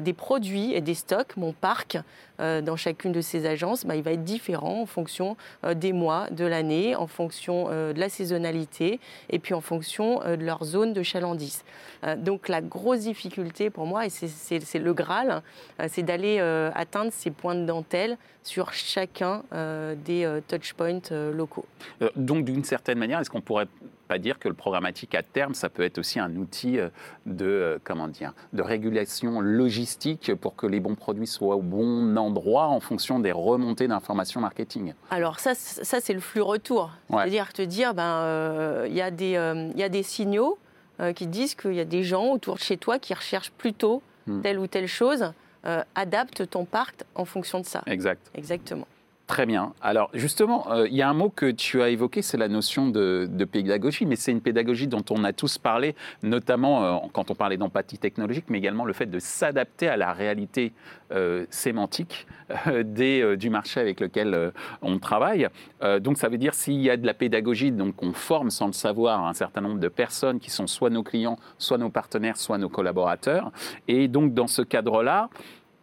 des 0.00 0.12
produits 0.12 0.74
et 0.74 0.80
des 0.80 0.94
stocks, 0.94 1.36
mon 1.36 1.52
parc 1.52 1.98
euh, 2.40 2.60
dans 2.60 2.76
chacune 2.76 3.12
de 3.12 3.20
ces 3.20 3.46
agences, 3.46 3.86
bah, 3.86 3.96
il 3.96 4.02
va 4.02 4.12
être 4.12 4.24
différent 4.24 4.82
en 4.82 4.86
fonction 4.86 5.36
euh, 5.64 5.74
des 5.74 5.92
mois, 5.92 6.28
de 6.30 6.44
l'année, 6.44 6.94
en 6.94 7.06
fonction 7.06 7.68
de 7.68 7.98
la 7.98 8.08
saisonnalité 8.08 9.00
et 9.30 9.38
puis 9.38 9.54
en 9.54 9.60
fonction 9.60 10.20
de 10.20 10.44
leur 10.44 10.64
zone 10.64 10.92
de 10.92 11.02
chalandise. 11.02 11.64
donc 12.18 12.48
la 12.48 12.60
grosse 12.60 13.00
difficulté 13.00 13.70
pour 13.70 13.86
moi, 13.86 14.06
et 14.06 14.10
c'est 14.10 14.78
le 14.78 14.94
Graal, 14.94 15.42
c'est 15.88 16.02
d'aller 16.02 16.38
atteindre 16.74 17.10
ces 17.12 17.30
points 17.30 17.54
de 17.54 17.64
dentelle 17.64 18.16
sur 18.42 18.72
chacun 18.72 19.42
des 20.04 20.40
touchpoints 20.48 21.10
locaux. 21.32 21.66
donc 22.16 22.44
d'une 22.44 22.64
certaine 22.64 22.98
manière, 22.98 23.20
est-ce 23.20 23.30
qu'on 23.30 23.40
pourrait 23.40 23.68
pas 24.08 24.18
dire 24.18 24.38
que 24.38 24.48
le 24.48 24.54
programmatique 24.54 25.14
à 25.14 25.22
terme, 25.22 25.54
ça 25.54 25.68
peut 25.68 25.82
être 25.82 25.98
aussi 25.98 26.20
un 26.20 26.34
outil 26.36 26.78
de, 27.26 27.80
comment 27.84 28.08
dire, 28.08 28.32
de 28.52 28.62
régulation 28.62 29.40
logique 29.40 29.75
logistique 29.76 30.34
pour 30.34 30.56
que 30.56 30.66
les 30.66 30.80
bons 30.80 30.94
produits 30.94 31.26
soient 31.26 31.56
au 31.56 31.62
bon 31.62 32.16
endroit 32.16 32.66
en 32.68 32.80
fonction 32.80 33.20
des 33.20 33.32
remontées 33.32 33.88
d'informations 33.88 34.40
marketing 34.40 34.94
Alors 35.10 35.38
ça, 35.38 35.54
ça 35.54 36.00
c'est 36.00 36.14
le 36.14 36.20
flux 36.20 36.40
retour. 36.40 36.90
C'est-à-dire 37.10 37.52
te 37.52 37.62
dire, 37.62 37.94
ben, 37.94 38.02
euh, 38.02 38.86
il 38.88 38.96
ben, 38.96 39.20
y, 39.20 39.36
euh, 39.36 39.70
y, 39.76 39.82
a 39.82 39.88
des 39.88 40.02
signaux 40.02 40.58
euh, 41.00 41.12
qui 41.12 41.26
disent 41.26 41.54
qu'il 41.54 41.74
y 41.74 41.80
a 41.80 41.84
des 41.84 42.02
gens 42.02 42.32
autour 42.32 42.54
de 42.54 42.60
chez 42.60 42.76
toi 42.78 42.98
qui 42.98 43.12
recherchent 43.12 43.52
plutôt 43.52 44.02
hmm. 44.26 44.40
telle 44.40 44.58
ou 44.58 44.66
telle 44.66 44.88
chose. 44.88 45.32
adapte 45.94 46.48
ton 46.48 46.64
parc 46.64 47.02
en 47.14 47.24
fonction 47.24 47.60
de 47.60 47.66
ça. 47.66 47.82
Exact. 47.86 48.30
Exactement. 48.34 48.86
Très 49.26 49.44
bien. 49.44 49.72
Alors 49.82 50.08
justement, 50.14 50.70
euh, 50.70 50.86
il 50.88 50.94
y 50.94 51.02
a 51.02 51.08
un 51.08 51.14
mot 51.14 51.30
que 51.30 51.50
tu 51.50 51.82
as 51.82 51.88
évoqué, 51.88 52.22
c'est 52.22 52.36
la 52.36 52.46
notion 52.46 52.88
de, 52.88 53.28
pédagogie, 53.50 54.06
mais 54.06 54.14
c'est 54.14 54.30
une 54.30 54.40
pédagogie 54.40 54.86
dont 54.86 55.04
on 55.10 55.24
a 55.24 55.32
tous 55.32 55.58
parlé, 55.58 55.96
notamment 56.22 56.84
euh, 56.84 57.08
quand 57.12 57.32
on 57.32 57.34
parlait 57.34 57.56
d'empathie 57.56 57.98
technologique, 57.98 58.44
mais 58.48 58.58
également 58.58 58.84
le 58.84 58.92
fait 58.92 59.06
de 59.06 59.18
s'adapter 59.18 59.88
à 59.88 59.96
la 59.96 60.12
réalité 60.12 60.72
euh, 61.10 61.44
sémantique 61.50 62.28
du 62.84 63.50
marché 63.50 63.80
avec 63.80 63.98
lequel 63.98 64.52
on 64.80 65.00
travaille. 65.00 65.48
donc 66.00 66.16
ça 66.16 66.28
veut 66.28 66.38
dire 66.38 66.54
s'il 66.54 66.80
y 66.80 66.90
a 66.90 66.96
de 66.96 67.04
la 67.04 67.14
pédagogie, 67.14 67.72
donc 67.72 68.00
on 68.04 68.12
forme 68.12 68.50
sans 68.50 68.66
le 68.66 68.72
savoir 68.72 69.26
un 69.26 69.34
certain 69.34 69.60
nombre 69.60 69.80
de 69.80 69.88
personnes 69.88 70.38
qui 70.38 70.50
sont 70.50 70.68
soit 70.68 70.90
nos 70.90 71.02
clients, 71.02 71.38
soit 71.58 71.78
nos 71.78 71.90
partenaires, 71.90 72.36
soit 72.36 72.58
nos 72.58 72.68
collaborateurs. 72.68 73.50
Et 73.88 74.06
donc 74.06 74.32
dans 74.32 74.46
ce 74.46 74.62
cadre-là, 74.62 75.28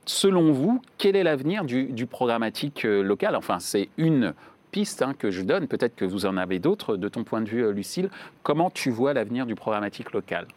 selon 0.06 0.52
vous, 0.52 0.82
quel 0.98 1.16
est 1.16 1.24
l'avenir 1.24 1.64
du, 1.66 2.06
programmatique 2.06 2.86
euh, 2.86 3.02
local? 3.02 3.36
Enfin, 3.36 3.60
c'est 3.60 3.90
une 3.98 4.34
piste 4.72 5.02
hein, 5.02 5.14
que 5.18 5.32
je 5.32 5.42
donne. 5.42 5.68
Peut-être 5.68 5.96
que 5.96 6.06
vous 6.06 6.26
en 6.26 6.38
avez 6.38 6.60
d'autres 6.60 6.98
de 6.98 7.08
ton 7.08 7.24
point 7.24 7.42
de 7.42 7.50
vue, 7.50 7.64
euh, 7.64 7.72
Lucille. 7.72 8.10
Comment 8.44 8.70
tu 8.70 8.90
vois 8.90 9.14
l'avenir 9.14 9.46
du 9.46 9.56
programmatique 9.56 10.12
local? 10.12 10.48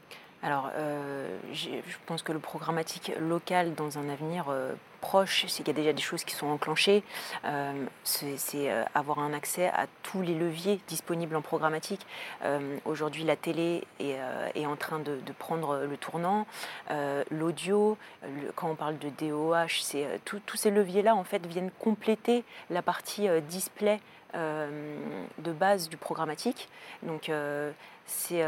Alors, 0.43 0.71
euh, 0.75 1.39
je 1.53 1.69
pense 2.07 2.23
que 2.23 2.33
le 2.33 2.39
programmatique 2.39 3.13
local, 3.21 3.75
dans 3.75 3.99
un 3.99 4.09
avenir 4.09 4.47
proche, 5.07 5.45
c'est 5.47 5.63
qu'il 5.63 5.69
y 5.69 5.77
a 5.77 5.81
déjà 5.81 5.93
des 5.93 6.03
choses 6.03 6.25
qui 6.25 6.35
sont 6.35 6.49
enclenchées. 6.49 7.05
Euh, 7.45 7.87
c'est 8.03 8.69
avoir 8.93 9.21
un 9.21 9.33
accès 9.33 9.69
à 9.69 9.87
tous 10.03 10.21
les 10.21 10.35
leviers 10.35 10.81
disponibles 10.89 11.37
en 11.37 11.43
programmatique. 11.43 12.05
Aujourd'hui, 12.85 13.23
la 13.23 13.37
télé 13.37 13.85
est, 14.01 14.67
en 14.67 14.77
train 14.77 14.99
de, 14.99 15.21
prendre 15.39 15.79
le 15.89 15.97
tournant. 15.97 16.47
L'audio, 17.31 17.97
quand 18.57 18.69
on 18.69 18.75
parle 18.75 18.99
de 18.99 19.11
DOH, 19.11 19.83
c'est 19.83 20.07
tous 20.25 20.57
ces 20.57 20.71
leviers-là 20.71 21.15
en 21.15 21.25
fait 21.25 21.45
viennent 21.47 21.71
compléter 21.79 22.45
la 22.71 22.83
partie 22.83 23.29
display 23.49 24.01
de 24.35 25.53
base 25.53 25.89
du 25.89 25.97
programmatique. 25.97 26.69
Donc 27.03 27.31
c'est 28.07 28.43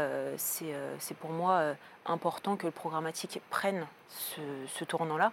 pour 1.19 1.31
moi 1.31 1.75
important 2.05 2.55
que 2.57 2.65
le 2.65 2.71
programmatique 2.71 3.41
prenne 3.49 3.85
ce, 4.09 4.83
tournant-là 4.83 5.31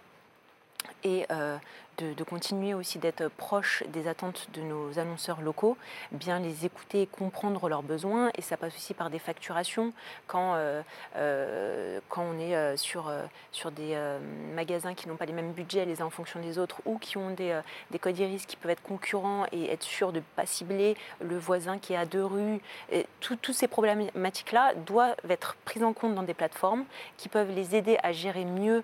et 1.03 1.25
euh, 1.31 1.57
de, 1.97 2.23
continuer 2.23 2.75
aussi 2.75 2.99
d'être 2.99 3.27
proche 3.27 3.83
des 3.87 4.07
attentes 4.07 4.49
de 4.53 4.61
nos 4.61 4.99
annonceurs 4.99 5.41
locaux, 5.41 5.77
bien 6.11 6.39
les 6.39 6.63
écouter 6.63 7.01
et 7.01 7.07
comprendre 7.07 7.69
leurs 7.69 7.81
besoins. 7.81 8.29
Et 8.37 8.43
ça 8.43 8.55
passe 8.55 8.75
aussi 8.75 8.93
par 8.93 9.09
des 9.09 9.17
facturations. 9.17 9.93
Quand, 10.27 10.53
euh, 10.55 10.83
euh, 11.15 11.99
quand 12.07 12.21
on 12.21 12.39
est 12.39 12.77
sur, 12.77 13.11
sur 13.51 13.71
des 13.71 13.97
magasins 14.53 14.93
qui 14.93 15.07
n'ont 15.07 15.15
pas 15.15 15.25
les 15.25 15.33
mêmes 15.33 15.53
budgets 15.53 15.85
les 15.85 16.01
uns 16.01 16.05
en 16.05 16.11
fonction 16.11 16.39
des 16.39 16.59
autres 16.59 16.81
ou 16.85 16.99
qui 16.99 17.17
ont 17.17 17.31
des, 17.31 17.59
des 17.89 17.97
codes 17.97 18.19
iris 18.19 18.45
qui 18.45 18.57
peuvent 18.57 18.71
être 18.71 18.83
concurrents 18.83 19.45
et 19.51 19.71
être 19.71 19.83
sûr 19.83 20.11
de 20.11 20.19
ne 20.19 20.23
pas 20.35 20.45
cibler 20.45 20.95
le 21.19 21.37
voisin 21.39 21.79
qui 21.79 21.93
est 21.93 21.97
à 21.97 22.05
deux 22.05 22.25
rues, 22.25 22.61
toutes 23.21 23.53
ces 23.53 23.67
problématiques-là 23.67 24.75
doivent 24.75 25.15
être 25.29 25.55
prises 25.65 25.83
en 25.83 25.93
compte 25.93 26.13
dans 26.13 26.23
des 26.23 26.35
plateformes 26.35 26.85
qui 27.17 27.27
peuvent 27.27 27.51
les 27.51 27.75
aider 27.75 27.97
à 28.03 28.11
gérer 28.11 28.45
mieux 28.45 28.83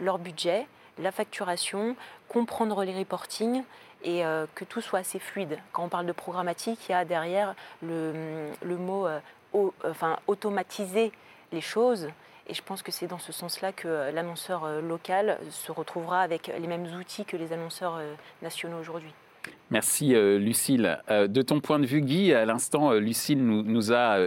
leur 0.00 0.18
budget, 0.18 0.66
la 0.98 1.12
facturation, 1.12 1.96
comprendre 2.28 2.84
les 2.84 2.96
reportings 2.96 3.62
et 4.04 4.24
euh, 4.24 4.46
que 4.54 4.64
tout 4.64 4.80
soit 4.80 5.00
assez 5.00 5.18
fluide. 5.18 5.58
Quand 5.72 5.84
on 5.84 5.88
parle 5.88 6.06
de 6.06 6.12
programmatique, 6.12 6.78
il 6.88 6.92
y 6.92 6.94
a 6.94 7.04
derrière 7.04 7.54
le, 7.82 8.54
mot 8.62 9.06
euh, 9.06 9.20
automatiser 10.26 11.12
les 11.52 11.60
choses. 11.60 12.08
Et 12.48 12.54
je 12.54 12.62
pense 12.62 12.82
que 12.82 12.90
c'est 12.90 13.06
dans 13.06 13.18
ce 13.18 13.32
sens-là 13.32 13.72
que 13.72 13.86
euh, 13.86 14.10
l'annonceur 14.10 14.66
local 14.82 15.38
se 15.50 15.70
retrouvera 15.70 16.22
avec 16.22 16.48
les 16.58 16.66
mêmes 16.66 16.86
outils 16.96 17.24
que 17.24 17.36
les 17.36 17.52
annonceurs 17.52 18.00
nationaux 18.42 18.78
aujourd'hui. 18.78 19.12
Merci 19.72 20.14
euh, 20.14 20.38
Lucille. 20.38 20.98
Euh, 21.10 21.26
de 21.26 21.40
ton 21.40 21.60
point 21.60 21.78
de 21.78 21.86
vue, 21.86 22.02
Guy, 22.02 22.34
à 22.34 22.44
l'instant, 22.44 22.92
euh, 22.92 22.98
Lucille 22.98 23.42
nous, 23.42 23.90
a 23.90 24.18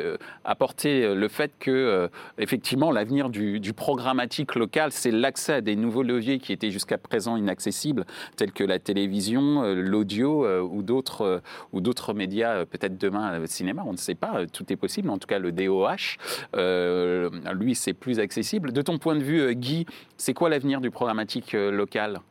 apporté 0.44 1.14
le 1.14 1.28
fait 1.28 1.52
que, 1.60 2.10
effectivement, 2.40 2.92
l'avenir 2.92 3.30
du, 3.30 3.62
programmatique 3.74 4.56
local, 4.56 4.92
c'est 4.92 5.12
l'accès 5.12 5.54
à 5.54 5.62
des 5.62 5.76
nouveaux 5.76 6.02
leviers 6.02 6.40
qui 6.40 6.52
étaient 6.52 6.72
jusqu'à 6.72 6.98
présent 6.98 7.38
inaccessibles, 7.38 8.06
tels 8.38 8.52
que 8.52 8.64
la 8.64 8.80
télévision, 8.80 9.62
l'audio 9.74 10.48
ou 10.64 10.82
d'autres 10.82 11.42
ou 11.74 11.82
d'autres 11.82 12.14
médias, 12.14 12.66
peut-être 12.66 12.98
demain 12.98 13.38
le 13.38 13.48
cinéma, 13.48 13.84
on 13.86 13.92
ne 13.92 13.98
sait 13.98 14.16
pas, 14.16 14.46
tout 14.48 14.66
est 14.74 14.76
possible. 14.76 15.10
En 15.10 15.18
tout 15.20 15.28
cas, 15.28 15.40
le 15.40 15.52
DOH, 15.52 16.18
lui, 17.54 17.76
c'est 17.76 17.94
plus 17.94 18.20
accessible. 18.20 18.72
De 18.72 18.82
ton 18.82 18.98
point 18.98 19.16
de 19.16 19.24
vue, 19.24 19.56
Guy, 19.56 19.86
c'est 20.18 20.34
quoi 20.34 20.50
l'avenir 20.50 20.82
du 20.82 20.90
programmatique 20.90 21.54
local? 21.54 22.22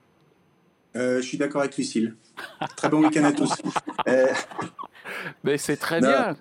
Je 0.94 1.20
suis 1.20 1.38
d'accord 1.38 1.62
avec 1.62 1.76
Lucille. 1.76 2.14
Très 2.76 2.88
bon 2.88 3.02
week-end 3.02 3.24
à 3.24 3.32
tous. 3.32 3.52
Euh, 5.26 5.30
mais 5.44 5.58
c'est 5.58 5.76
très 5.76 6.00
bien. 6.00 6.36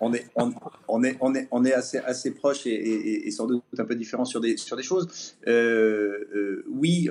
on 0.00 0.12
est, 0.12 0.26
on, 0.36 1.02
est, 1.04 1.16
on 1.20 1.34
est, 1.34 1.48
on 1.50 1.64
est 1.64 1.72
assez, 1.72 1.98
assez 1.98 2.32
proche 2.32 2.66
et, 2.66 3.30
sans 3.30 3.46
doute 3.46 3.62
un 3.78 3.84
peu 3.84 3.94
différent 3.94 4.24
sur 4.24 4.40
des, 4.40 4.56
sur 4.56 4.76
des 4.76 4.82
choses. 4.82 5.36
Euh, 5.46 6.28
euh, 6.34 6.64
oui, 6.70 7.08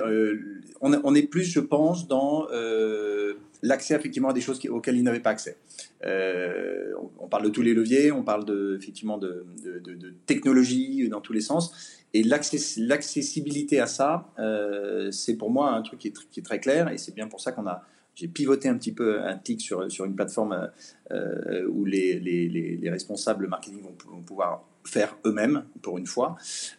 on, 0.80 0.92
on, 1.04 1.14
est 1.14 1.22
plus, 1.22 1.44
je 1.44 1.60
pense, 1.60 2.06
dans 2.06 2.46
l'accès 3.62 3.94
effectivement 3.94 4.30
à 4.30 4.32
des 4.32 4.40
choses 4.40 4.60
auxquelles 4.68 4.96
ils 4.96 5.02
n'avaient 5.02 5.20
pas 5.20 5.30
accès. 5.30 5.56
on, 6.04 7.28
parle 7.28 7.44
de 7.44 7.50
tous 7.50 7.62
les 7.62 7.74
leviers, 7.74 8.12
on 8.12 8.22
parle 8.22 8.44
de, 8.44 8.76
effectivement 8.80 9.18
de, 9.18 9.44
de, 9.64 9.78
de 9.78 10.14
technologie 10.26 11.08
dans 11.08 11.20
tous 11.20 11.32
les 11.32 11.40
sens. 11.40 11.98
Et 12.12 12.24
l'accessibilité 12.24 13.78
à 13.80 13.86
ça, 13.86 14.32
euh, 14.38 15.10
c'est 15.12 15.36
pour 15.36 15.50
moi 15.50 15.72
un 15.72 15.82
truc 15.82 16.00
qui 16.00 16.08
est, 16.08 16.28
qui 16.30 16.40
est, 16.40 16.42
très 16.42 16.58
clair, 16.58 16.90
et 16.90 16.98
c'est 16.98 17.14
bien 17.14 17.28
pour 17.28 17.40
ça 17.40 17.52
qu'on 17.52 17.66
a 17.66 17.84
j'ai 18.14 18.28
pivoté 18.28 18.68
un 18.68 18.76
petit 18.76 18.92
peu 18.92 19.22
un 19.22 19.36
tic 19.36 19.60
sur, 19.60 20.04
une 20.04 20.14
plateforme 20.14 20.70
où 21.68 21.84
les, 21.84 22.18
les, 22.20 22.48
les, 22.48 22.90
responsables 22.90 23.46
marketing 23.48 23.82
vont 23.82 24.22
pouvoir 24.22 24.64
faire 24.84 25.16
eux-mêmes 25.24 25.64
pour 25.82 25.98
une 25.98 26.06
fois. 26.06 26.36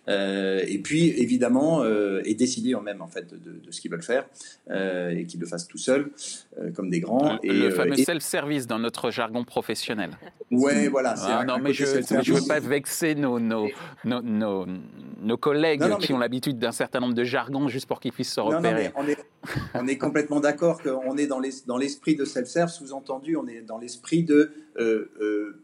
Euh, 0.07 0.63
et 0.67 0.79
puis 0.79 1.09
évidemment 1.09 1.83
euh, 1.83 2.21
et 2.25 2.33
décider 2.33 2.73
eux-mêmes 2.73 3.01
en 3.01 3.07
fait 3.07 3.27
de, 3.31 3.37
de, 3.37 3.71
ce 3.71 3.79
qu'ils 3.79 3.91
veulent 3.91 4.03
faire 4.03 4.27
euh, 4.69 5.09
et 5.11 5.25
qu'ils 5.25 5.39
le 5.39 5.45
fassent 5.45 5.67
tout 5.67 5.77
seuls 5.77 6.11
euh, 6.59 6.71
comme 6.71 6.89
des 6.89 6.99
grands. 6.99 7.39
Le, 7.43 7.49
et, 7.49 7.53
le 7.53 7.69
fameux 7.71 7.95
self-service 7.95 8.67
dans 8.67 8.79
notre 8.79 9.11
jargon 9.11 9.43
professionnel. 9.43 10.17
Ouais 10.49 10.87
voilà 10.87 11.15
ah, 11.17 11.45
non 11.45 11.59
mais 11.59 11.73
je 11.73 11.85
ne 11.85 12.39
veux 12.39 12.47
pas 12.47 12.59
vexer 12.59 13.15
nos, 13.15 13.39
nos, 13.39 13.69
nos, 14.03 14.21
nos, 14.21 14.65
nos 15.21 15.37
collègues 15.37 15.81
non, 15.81 15.89
non, 15.89 15.97
qui 15.97 16.13
ont 16.13 16.19
l'habitude 16.19 16.57
d'un 16.57 16.71
certain 16.71 16.99
nombre 16.99 17.13
de 17.13 17.23
jargons 17.23 17.67
juste 17.67 17.85
pour 17.85 17.99
qu'ils 17.99 18.11
puissent 18.11 18.33
se 18.33 18.41
repérer. 18.41 18.85
non, 18.85 18.91
on, 18.97 19.07
est, 19.07 19.17
on 19.75 19.87
est 19.87 19.97
complètement 19.97 20.39
d'accord 20.39 20.81
qu'on 20.81 21.17
est 21.17 21.27
dans 21.27 21.39
l'esprit 21.39 22.15
dans 22.15 22.23
de 22.23 22.25
self-serve. 22.25 22.69
Sous-entendu 22.69 23.37
on 23.37 23.47
est 23.47 23.61
dans 23.61 23.77
l'esprit 23.77 24.23
de 24.23 24.51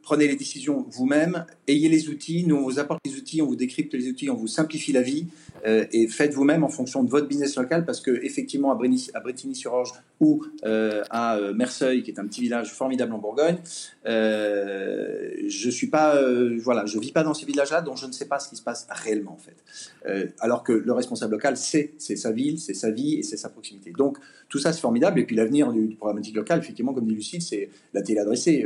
prenez 0.04 0.28
les 0.28 0.36
décisions 0.36 0.86
vous-même 0.90 1.46
ayez 1.68 1.90
les 1.90 2.10
outils 2.10 2.27
nous 2.46 2.56
on 2.56 2.64
vous 2.64 2.80
apporte 2.80 3.00
les 3.06 3.16
outils, 3.16 3.42
on 3.42 3.48
vous 3.48 3.56
décrypte 3.56 3.94
les 3.94 4.08
outils, 4.08 4.30
on 4.30 4.36
vous 4.36 4.48
simplifie 4.48 4.92
la 4.92 5.02
vie 5.02 5.28
euh, 5.66 5.86
et 5.92 6.08
faites 6.08 6.34
vous-même 6.34 6.64
en 6.64 6.70
fonction 6.70 7.04
de 7.04 7.10
votre 7.10 7.28
business 7.28 7.56
local 7.56 7.86
parce 7.86 8.02
que 8.02 8.12
effectivement 8.24 8.72
à, 8.72 9.20
Bretigny-sur-Orge 9.20 9.94
ou 10.20 10.44
euh, 10.66 11.04
à 11.10 11.38
euh, 11.38 11.54
Merseuil, 11.54 12.04
qui 12.04 12.12
est 12.12 12.20
un 12.20 12.26
petit 12.26 12.42
village 12.42 12.74
formidable 12.74 13.14
en 13.14 13.18
Bourgogne, 13.18 13.58
je 14.06 15.70
suis 15.70 15.88
pas, 15.88 16.20
voilà, 16.60 16.86
je 16.86 17.00
vis 17.00 17.12
pas 17.12 17.24
dans 17.24 17.34
ces 17.34 17.46
villages-là, 17.46 17.82
donc 17.82 17.98
je 17.98 18.06
ne 18.06 18.12
sais 18.12 18.26
pas 18.26 18.40
ce 18.40 18.50
qui 18.50 18.56
se 18.56 18.62
passe 18.62 18.88
réellement 18.90 19.34
en 19.34 19.38
fait. 19.38 20.34
alors 20.40 20.64
que 20.64 20.74
le 20.74 20.92
responsable 20.94 21.34
local, 21.34 21.58
c'est 21.58 21.94
c'est 21.98 22.16
sa 22.16 22.32
ville, 22.32 22.60
c'est 22.60 22.74
sa 22.74 22.92
vie 22.92 23.16
et 23.16 23.24
c'est 23.24 23.38
sa 23.38 23.50
proximité. 23.50 23.92
Donc 23.92 24.18
tout 24.50 24.60
ça 24.60 24.74
c'est 24.74 24.82
formidable 24.82 25.20
et 25.20 25.26
puis 25.26 25.36
l'avenir 25.36 25.72
du, 25.72 25.88
du 25.88 25.96
programmatique 25.96 26.36
local, 26.36 26.60
effectivement, 26.60 26.94
comme 26.94 27.06
dit 27.06 27.16
Lucille, 27.16 27.42
c'est 27.42 27.70
la 27.94 28.02
télé 28.02 28.20
adressée 28.20 28.66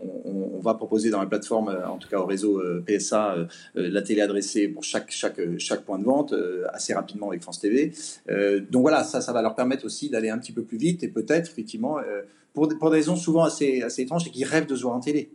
on, 0.00 0.60
va 0.60 0.74
proposer 0.74 1.10
dans 1.10 1.20
la 1.20 1.26
plateforme, 1.26 1.68
euh, 1.68 1.88
en 1.88 1.98
tout 1.98 2.08
cas 2.08 2.18
au 2.18 2.26
réseau 2.26 2.58
euh, 2.58 2.84
PSA, 2.86 3.34
euh, 3.34 3.46
la 3.74 4.02
télé 4.02 4.20
adressée 4.20 4.68
pour 4.68 4.84
chaque, 4.84 5.10
chaque, 5.10 5.40
chaque 5.58 5.84
point 5.84 5.98
de 5.98 6.04
vente 6.04 6.34
assez 6.72 6.94
rapidement 6.94 7.28
avec 7.28 7.42
France 7.42 7.60
TV. 7.60 7.92
donc 8.70 8.82
voilà, 8.82 9.04
ça, 9.04 9.20
ça 9.20 9.32
va 9.32 9.42
leur 9.42 9.54
permettre 9.54 9.84
aussi 9.84 10.10
d'aller 10.10 10.30
un 10.30 10.38
petit 10.38 10.52
peu 10.52 10.62
plus 10.62 10.78
vite 10.78 11.02
et 11.02 11.08
peut-être 11.08 11.50
effectivement 11.50 11.98
pour, 12.52 12.68
des 12.68 12.76
raisons 12.80 13.16
souvent 13.16 13.44
assez, 13.44 13.82
assez 13.82 14.02
étranges 14.02 14.26
et 14.26 14.30
qui 14.30 14.44
rêvent 14.44 14.66
de 14.66 14.74
se 14.74 14.82
voir 14.82 14.96
en 14.96 15.00
télé. 15.00 15.30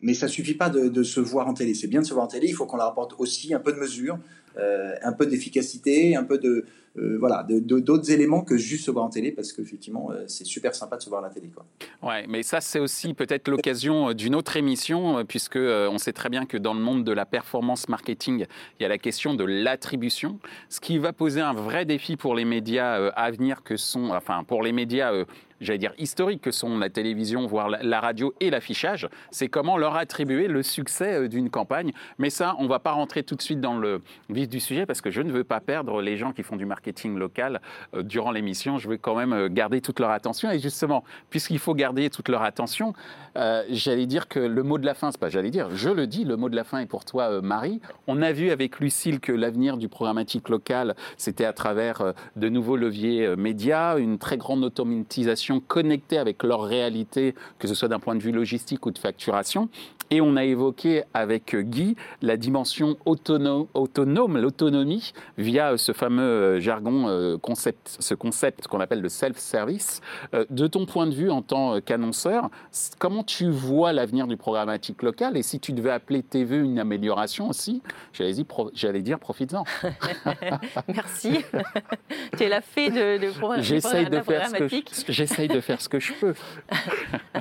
Mais 0.00 0.14
ça 0.14 0.28
suffit 0.28 0.54
pas 0.54 0.68
de 0.68 1.02
se 1.02 1.20
voir 1.20 1.48
en 1.48 1.54
télé. 1.54 1.74
C'est 1.74 1.86
bien 1.86 2.02
de 2.02 2.06
se 2.06 2.12
voir 2.12 2.26
en 2.26 2.28
télé. 2.28 2.48
Il 2.48 2.54
faut 2.54 2.66
qu'on 2.66 2.76
leur 2.76 2.88
apporte 2.88 3.14
aussi 3.18 3.54
un 3.54 3.60
peu 3.60 3.72
de 3.72 3.78
mesure, 3.78 4.18
un 4.56 5.12
peu 5.12 5.26
d'efficacité, 5.26 6.16
un 6.16 6.24
peu 6.24 6.38
de, 6.38 6.64
euh, 6.98 7.16
voilà, 7.18 7.46
d'autres 7.48 8.10
éléments 8.10 8.42
que 8.42 8.56
juste 8.56 8.86
se 8.86 8.90
voir 8.90 9.04
en 9.04 9.10
télé, 9.10 9.32
parce 9.32 9.52
qu'effectivement, 9.52 10.10
euh, 10.12 10.24
c'est 10.26 10.46
super 10.46 10.74
sympa 10.74 10.96
de 10.96 11.02
se 11.02 11.08
voir 11.08 11.22
à 11.22 11.28
la 11.28 11.32
télé. 11.32 11.48
Quoi. 11.48 11.66
Ouais, 12.02 12.26
mais 12.28 12.42
ça, 12.42 12.60
c'est 12.60 12.78
aussi 12.78 13.12
peut-être 13.12 13.48
l'occasion 13.48 14.10
euh, 14.10 14.14
d'une 14.14 14.34
autre 14.34 14.56
émission, 14.56 15.24
puisque 15.26 15.56
on 15.56 15.98
sait 15.98 16.12
très 16.12 16.28
bien 16.28 16.46
que 16.46 16.56
dans 16.56 16.74
le 16.74 16.80
monde 16.80 17.04
de 17.04 17.12
la 17.12 17.26
performance 17.26 17.88
marketing, 17.88 18.46
il 18.78 18.82
y 18.82 18.86
a 18.86 18.88
la 18.88 18.98
question 18.98 19.34
de 19.34 19.44
l'attribution, 19.44 20.38
ce 20.68 20.80
qui 20.80 20.98
va 20.98 21.12
poser 21.12 21.40
un 21.40 21.52
vrai 21.52 21.84
défi 21.84 22.16
pour 22.16 22.34
les 22.34 22.44
médias 22.44 23.10
à 23.10 23.30
venir, 23.30 23.62
que 23.62 23.76
sont, 23.76 24.10
enfin, 24.10 24.44
pour 24.44 24.62
les 24.62 24.72
médias 24.72 25.12
j'allais 25.60 25.78
dire 25.78 25.92
historiques 25.98 26.42
que 26.42 26.50
sont 26.50 26.78
la 26.78 26.90
télévision, 26.90 27.46
voire 27.46 27.68
la 27.68 28.00
radio 28.00 28.34
et 28.40 28.50
l'affichage, 28.50 29.08
c'est 29.30 29.48
comment 29.48 29.76
leur 29.76 29.96
attribuer 29.96 30.48
le 30.48 30.62
succès 30.62 31.28
d'une 31.28 31.50
campagne. 31.50 31.92
Mais 32.18 32.30
ça, 32.30 32.54
on 32.58 32.64
ne 32.64 32.68
va 32.68 32.78
pas 32.78 32.92
rentrer 32.92 33.22
tout 33.22 33.34
de 33.34 33.42
suite 33.42 33.60
dans 33.60 33.76
le 33.76 34.02
vif 34.30 34.48
du 34.48 34.60
sujet 34.60 34.86
parce 34.86 35.00
que 35.00 35.10
je 35.10 35.22
ne 35.22 35.30
veux 35.30 35.44
pas 35.44 35.60
perdre 35.60 36.02
les 36.02 36.16
gens 36.16 36.32
qui 36.32 36.42
font 36.42 36.56
du 36.56 36.66
marketing 36.66 37.16
local 37.16 37.60
euh, 37.94 38.02
durant 38.02 38.30
l'émission, 38.30 38.78
je 38.78 38.88
veux 38.88 38.96
quand 38.96 39.14
même 39.14 39.32
euh, 39.32 39.48
garder 39.48 39.80
toute 39.80 40.00
leur 40.00 40.10
attention. 40.10 40.50
Et 40.50 40.58
justement, 40.58 41.04
puisqu'il 41.30 41.58
faut 41.58 41.74
garder 41.74 42.10
toute 42.10 42.28
leur 42.28 42.42
attention, 42.42 42.94
euh, 43.36 43.62
j'allais 43.70 44.06
dire 44.06 44.28
que 44.28 44.40
le 44.40 44.62
mot 44.62 44.78
de 44.78 44.86
la 44.86 44.94
fin, 44.94 45.10
c'est 45.10 45.20
pas 45.20 45.28
j'allais 45.28 45.50
dire, 45.50 45.68
je 45.74 45.90
le 45.90 46.06
dis, 46.06 46.24
le 46.24 46.36
mot 46.36 46.48
de 46.48 46.56
la 46.56 46.64
fin 46.64 46.78
est 46.78 46.86
pour 46.86 47.04
toi, 47.04 47.40
Marie. 47.42 47.80
On 48.06 48.22
a 48.22 48.32
vu 48.32 48.50
avec 48.50 48.80
Lucille 48.80 49.20
que 49.20 49.32
l'avenir 49.32 49.76
du 49.76 49.88
programmatique 49.88 50.48
local, 50.48 50.94
c'était 51.16 51.44
à 51.44 51.52
travers 51.52 52.14
de 52.36 52.48
nouveaux 52.48 52.76
leviers 52.76 53.36
médias, 53.36 53.98
une 53.98 54.18
très 54.18 54.36
grande 54.36 54.64
automatisation 54.64 55.45
connectée 55.60 56.18
avec 56.18 56.42
leur 56.42 56.62
réalité, 56.62 57.34
que 57.58 57.68
ce 57.68 57.74
soit 57.74 57.88
d'un 57.88 57.98
point 57.98 58.14
de 58.14 58.22
vue 58.22 58.32
logistique 58.32 58.86
ou 58.86 58.90
de 58.90 58.98
facturation. 58.98 59.68
Et 60.10 60.20
on 60.20 60.36
a 60.36 60.44
évoqué 60.44 61.02
avec 61.14 61.56
Guy 61.56 61.96
la 62.22 62.36
dimension 62.36 62.96
autonome, 63.04 63.66
autonome 63.74 64.38
l'autonomie, 64.38 65.12
via 65.36 65.76
ce 65.76 65.92
fameux 65.92 66.60
jargon, 66.60 67.08
euh, 67.08 67.36
concept, 67.38 67.96
ce 67.98 68.14
concept 68.14 68.68
qu'on 68.68 68.80
appelle 68.80 69.00
le 69.00 69.08
self-service. 69.08 70.00
Euh, 70.34 70.44
de 70.50 70.66
ton 70.68 70.86
point 70.86 71.06
de 71.06 71.14
vue 71.14 71.30
en 71.30 71.42
tant 71.42 71.80
qu'annonceur, 71.80 72.50
comment 72.98 73.24
tu 73.24 73.50
vois 73.50 73.92
l'avenir 73.92 74.28
du 74.28 74.36
programmatique 74.36 75.02
local? 75.02 75.36
Et 75.36 75.42
si 75.42 75.58
tu 75.58 75.72
devais 75.72 75.90
appeler 75.90 76.22
TV 76.22 76.56
une 76.56 76.78
amélioration 76.78 77.48
aussi, 77.48 77.82
j'allais 78.12 79.02
dire, 79.02 79.18
profites-en. 79.18 79.64
Merci. 80.88 81.38
tu 82.36 82.42
es 82.44 82.48
la 82.48 82.60
fée 82.60 82.90
de, 82.90 83.18
de, 83.18 83.62
J'essaye 83.62 84.08
de, 84.08 84.20
faire 84.20 84.48
ce 84.50 85.04
que 85.04 85.12
j'essaye 85.36 85.48
de 85.48 85.60
faire 85.60 85.80
ce 85.80 85.88
que 85.88 86.00
je 86.00 86.12
peux. 86.14 86.34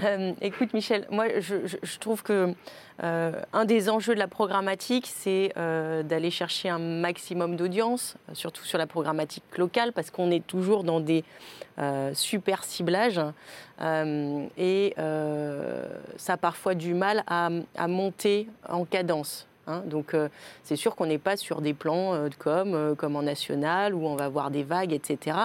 Euh, 0.04 0.34
écoute, 0.42 0.74
Michel, 0.74 1.08
moi, 1.10 1.40
je, 1.40 1.98
trouve 2.00 2.22
que 2.22 2.54
euh, 3.02 3.42
un 3.54 3.64
des 3.64 3.90
enjeux 3.90 4.14
de 4.14 4.20
la 4.20 4.28
programmatique, 4.28 5.08
c'est 5.08 5.54
euh, 5.56 6.04
d'aller 6.04 6.32
chercher 6.32 6.68
un 6.68 6.80
maximum 6.80 7.56
d'audience, 7.56 8.16
surtout 8.34 8.66
sur 8.66 8.78
la 8.78 8.88
programmatique 8.88 9.44
locale, 9.58 9.94
parce 9.94 10.12
qu'on 10.12 10.32
est 10.32 10.46
toujours 10.46 10.84
dans 10.84 11.00
des 11.00 11.24
super 12.14 12.66
ciblages. 12.66 13.22
et 14.58 14.94
ça 14.98 16.34
a 16.34 16.38
parfois 16.38 16.76
du 16.76 16.94
mal 16.94 17.24
à, 17.26 17.88
monter 17.88 18.50
en 18.68 18.84
cadence. 18.84 19.48
Hein. 19.68 19.82
donc 19.86 20.16
c'est 20.64 20.76
sûr 20.76 20.96
qu'on 20.96 21.06
n'est 21.08 21.18
pas 21.18 21.38
sur 21.38 21.62
des 21.62 21.74
plans 21.74 22.28
de 22.28 22.36
com 22.38 22.96
comme 22.98 23.16
en 23.16 23.24
national 23.24 23.94
où 23.94 24.06
on 24.06 24.16
va 24.16 24.30
voir 24.30 24.52
des 24.52 24.64
vagues, 24.64 24.94
etc. 24.94 25.38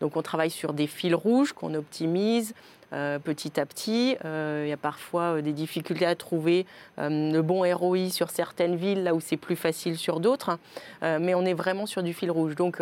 Donc 0.00 0.16
on 0.16 0.22
travaille 0.22 0.50
sur 0.50 0.72
des 0.72 0.86
fils 0.86 1.14
rouges 1.14 1.52
qu'on 1.52 1.74
optimise, 1.74 2.54
euh, 2.94 3.18
petit 3.18 3.60
à 3.60 3.66
petit. 3.66 4.16
Euh, 4.24 4.62
il 4.66 4.70
y 4.70 4.72
a 4.72 4.78
parfois 4.78 5.36
euh, 5.36 5.42
des 5.42 5.52
difficultés 5.52 6.06
à 6.06 6.14
trouver 6.14 6.64
le 6.96 7.40
bon 7.42 7.62
ROI 7.70 8.08
sur 8.08 8.30
certaines 8.30 8.76
villes, 8.76 9.04
là 9.04 9.14
où 9.14 9.20
c'est 9.20 9.36
plus 9.36 9.56
facile 9.56 9.98
sur 9.98 10.20
d'autres. 10.20 10.58
mais 11.02 11.34
on 11.34 11.44
est 11.44 11.54
vraiment 11.54 11.86
sur 11.86 12.02
du 12.02 12.12
fil 12.12 12.30
rouge. 12.30 12.56
Donc, 12.56 12.80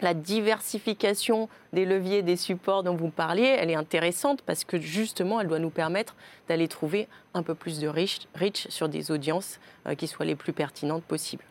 la 0.00 0.14
diversification 0.14 1.48
des 1.72 1.84
leviers, 1.84 2.22
des 2.22 2.36
supports 2.36 2.82
dont 2.82 2.94
vous 2.94 3.10
parliez, 3.10 3.56
elle 3.58 3.70
est 3.70 3.76
intéressante 3.76 4.42
parce 4.42 4.64
que 4.64 4.78
justement, 4.78 5.40
elle 5.40 5.48
doit 5.48 5.58
nous 5.58 5.70
permettre 5.70 6.14
d'aller 6.48 6.68
trouver 6.68 7.08
un 7.34 7.42
peu 7.42 7.54
plus 7.54 7.80
de 7.80 7.88
reach, 7.88 8.20
reach 8.34 8.68
sur 8.68 8.88
des 8.88 9.10
audiences 9.10 9.58
qui 9.98 10.06
soient 10.06 10.26
les 10.26 10.36
plus 10.36 10.52
pertinentes 10.52 11.04
possibles. 11.04 11.44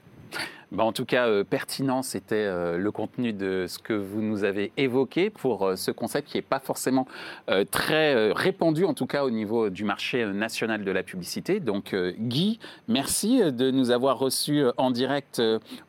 Bah, 0.71 0.83
en 0.83 0.91
tout 0.91 1.05
cas, 1.05 1.27
euh, 1.27 1.43
pertinent, 1.43 2.01
c'était 2.01 2.35
euh, 2.35 2.77
le 2.77 2.91
contenu 2.91 3.33
de 3.33 3.65
ce 3.67 3.79
que 3.79 3.93
vous 3.93 4.21
nous 4.21 4.43
avez 4.43 4.71
évoqué 4.77 5.29
pour 5.29 5.65
euh, 5.65 5.75
ce 5.75 5.91
concept 5.91 6.27
qui 6.27 6.37
n'est 6.37 6.41
pas 6.41 6.59
forcément 6.59 7.07
très 7.71 8.31
répandu, 8.31 8.85
en 8.85 8.93
tout 8.93 9.05
cas 9.05 9.23
au 9.23 9.29
niveau 9.29 9.69
du 9.69 9.83
marché 9.83 10.25
national 10.25 10.83
de 10.83 10.91
la 10.91 11.03
publicité. 11.03 11.59
Donc, 11.59 11.95
Guy, 12.19 12.59
merci 12.87 13.39
de 13.51 13.71
nous 13.71 13.91
avoir 13.91 14.17
reçus 14.17 14.63
en 14.77 14.91
direct. 14.91 15.41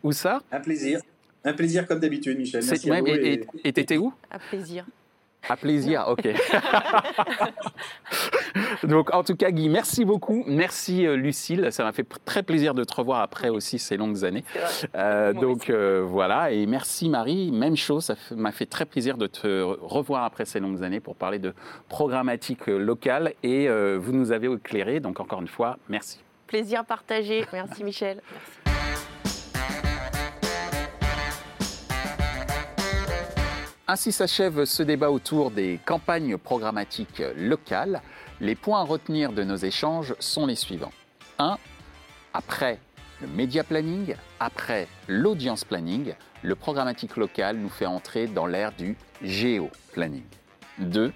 où 0.02 0.12
ça 0.12 0.42
Un 0.52 0.60
plaisir. 0.60 1.00
Un 1.46 1.52
plaisir 1.52 1.86
comme 1.86 2.00
d'habitude, 2.00 2.36
Michel. 2.38 2.62
Merci 2.66 2.90
à 2.90 3.00
vous 3.00 3.06
et 3.06 3.72
t'étais 3.72 3.96
où? 3.96 4.12
Un 4.30 4.38
plaisir. 4.38 4.84
À 5.48 5.56
plaisir, 5.56 6.06
ok. 6.08 6.28
Donc, 8.82 9.14
en 9.14 9.22
tout 9.22 9.36
cas, 9.36 9.52
Guy, 9.52 9.68
merci 9.68 10.04
beaucoup. 10.04 10.42
Merci, 10.48 11.06
euh, 11.06 11.14
Lucille. 11.14 11.68
Ça 11.70 11.84
m'a 11.84 11.92
fait 11.92 12.06
très 12.24 12.42
plaisir 12.42 12.74
de 12.74 12.82
te 12.82 12.94
revoir 12.94 13.20
après 13.20 13.48
aussi 13.48 13.78
ces 13.78 13.96
longues 13.96 14.24
années. 14.24 14.42
Euh, 14.96 15.32
donc, 15.32 15.70
euh, 15.70 16.02
voilà. 16.04 16.50
Et 16.50 16.66
merci, 16.66 17.08
Marie. 17.08 17.52
Même 17.52 17.76
chose. 17.76 18.06
Ça 18.06 18.16
m'a 18.34 18.50
fait 18.50 18.66
très 18.66 18.86
plaisir 18.86 19.16
de 19.18 19.28
te 19.28 19.62
revoir 19.62 20.24
après 20.24 20.46
ces 20.46 20.58
longues 20.58 20.82
années 20.82 21.00
pour 21.00 21.14
parler 21.14 21.38
de 21.38 21.54
programmatique 21.88 22.66
locale. 22.66 23.34
Et 23.44 23.68
vous 23.68 24.12
nous 24.12 24.32
avez 24.32 24.52
éclairé. 24.52 24.98
Donc, 24.98 25.20
encore 25.20 25.40
une 25.40 25.48
fois, 25.48 25.78
merci. 25.88 26.18
Plaisir 26.48 26.84
partagé. 26.84 27.44
Merci, 27.52 27.84
Michel. 27.84 28.20
Merci. 28.32 28.55
Ainsi 33.88 34.10
s'achève 34.10 34.64
ce 34.64 34.82
débat 34.82 35.12
autour 35.12 35.52
des 35.52 35.78
campagnes 35.84 36.38
programmatiques 36.38 37.22
locales. 37.36 38.02
Les 38.40 38.56
points 38.56 38.80
à 38.80 38.82
retenir 38.82 39.30
de 39.30 39.44
nos 39.44 39.54
échanges 39.54 40.16
sont 40.18 40.44
les 40.44 40.56
suivants. 40.56 40.90
1. 41.38 41.56
Après 42.34 42.80
le 43.20 43.28
média 43.28 43.62
planning, 43.62 44.16
après 44.40 44.88
l'audience 45.06 45.64
planning, 45.64 46.14
le 46.42 46.56
programmatique 46.56 47.16
local 47.16 47.58
nous 47.58 47.68
fait 47.68 47.86
entrer 47.86 48.26
dans 48.26 48.46
l'ère 48.46 48.72
du 48.72 48.96
géo-planning. 49.22 50.24
2. 50.78 51.12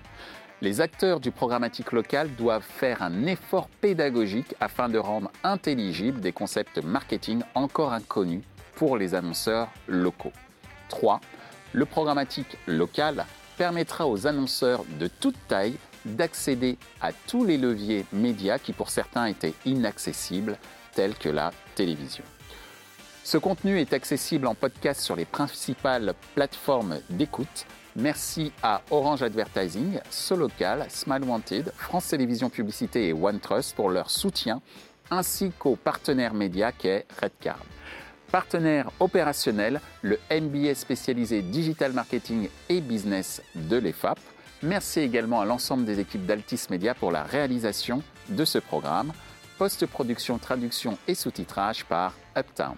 Les 0.62 0.80
acteurs 0.80 1.18
du 1.18 1.33
programmatique 1.33 1.90
local 1.90 2.33
doivent 2.37 2.62
faire 2.62 3.02
un 3.02 3.26
effort 3.26 3.68
pédagogique 3.80 4.54
afin 4.61 4.88
de 4.88 4.98
rendre 4.98 5.33
intelligibles 5.42 6.20
des 6.20 6.33
concepts 6.33 6.78
marketing 6.85 7.42
encore 7.56 7.92
inconnus 7.92 8.44
pour 8.76 8.96
les 8.96 9.16
annonceurs 9.16 9.68
locaux. 9.88 10.33
3 10.88 11.20
le 11.72 11.85
programmatique 11.87 12.56
local 12.66 13.24
permettra 13.56 14.06
aux 14.09 14.26
annonceurs 14.26 14.85
de 14.98 15.06
toute 15.06 15.37
taille 15.48 15.76
d'accéder 16.04 16.78
à 17.00 17.12
tous 17.12 17.44
les 17.44 17.59
leviers 17.59 18.06
médias 18.12 18.59
qui 18.59 18.72
pour 18.72 18.90
certains 18.90 19.26
étaient 19.26 19.54
inaccessibles, 19.66 20.56
tels 20.94 21.14
que 21.14 21.28
la 21.28 21.52
télévision. 21.74 22.24
Ce 23.22 23.37
contenu 23.37 23.78
est 23.78 23.92
accessible 23.92 24.46
en 24.46 24.54
podcast 24.54 25.00
sur 25.02 25.14
les 25.14 25.26
principales 25.26 26.14
plateformes 26.35 26.98
d'écoute. 27.11 27.66
Merci 27.96 28.50
à 28.62 28.80
Orange 28.90 29.22
Advertising, 29.22 30.00
Solocal, 30.11 30.87
Smile 30.88 31.24
Wanted, 31.24 31.72
France 31.76 32.09
Télévisions 32.09 32.48
Publicité 32.48 33.09
et 33.09 33.12
OneTrust 33.12 33.76
pour 33.76 33.90
leur 33.90 34.11
soutien, 34.11 34.62
ainsi 35.11 35.52
qu'au 35.59 35.76
partenaire 35.76 36.33
média 36.33 36.72
qu'est 36.72 37.06
Redcard. 37.20 37.64
Partenaire 38.31 38.90
opérationnel, 39.01 39.81
le 40.03 40.19
MBA 40.31 40.75
spécialisé 40.77 41.43
Digital 41.43 41.93
Marketing 41.93 42.49
et 42.69 42.81
Business 42.81 43.43
de 43.57 43.77
l'EFAP. 43.77 44.21
Merci 44.62 45.01
également 45.01 45.40
à 45.40 45.45
l'ensemble 45.45 45.85
des 45.85 45.99
équipes 45.99 46.27
d'Altis 46.27 46.66
Media 46.71 46.95
pour 46.95 47.11
la 47.11 47.25
réalisation 47.25 48.03
de 48.29 48.45
ce 48.45 48.59
programme. 48.59 49.12
Post-production, 49.59 50.38
traduction 50.38 50.97
et 51.09 51.14
sous-titrage 51.14 51.85
par 51.85 52.14
Uptown. 52.37 52.77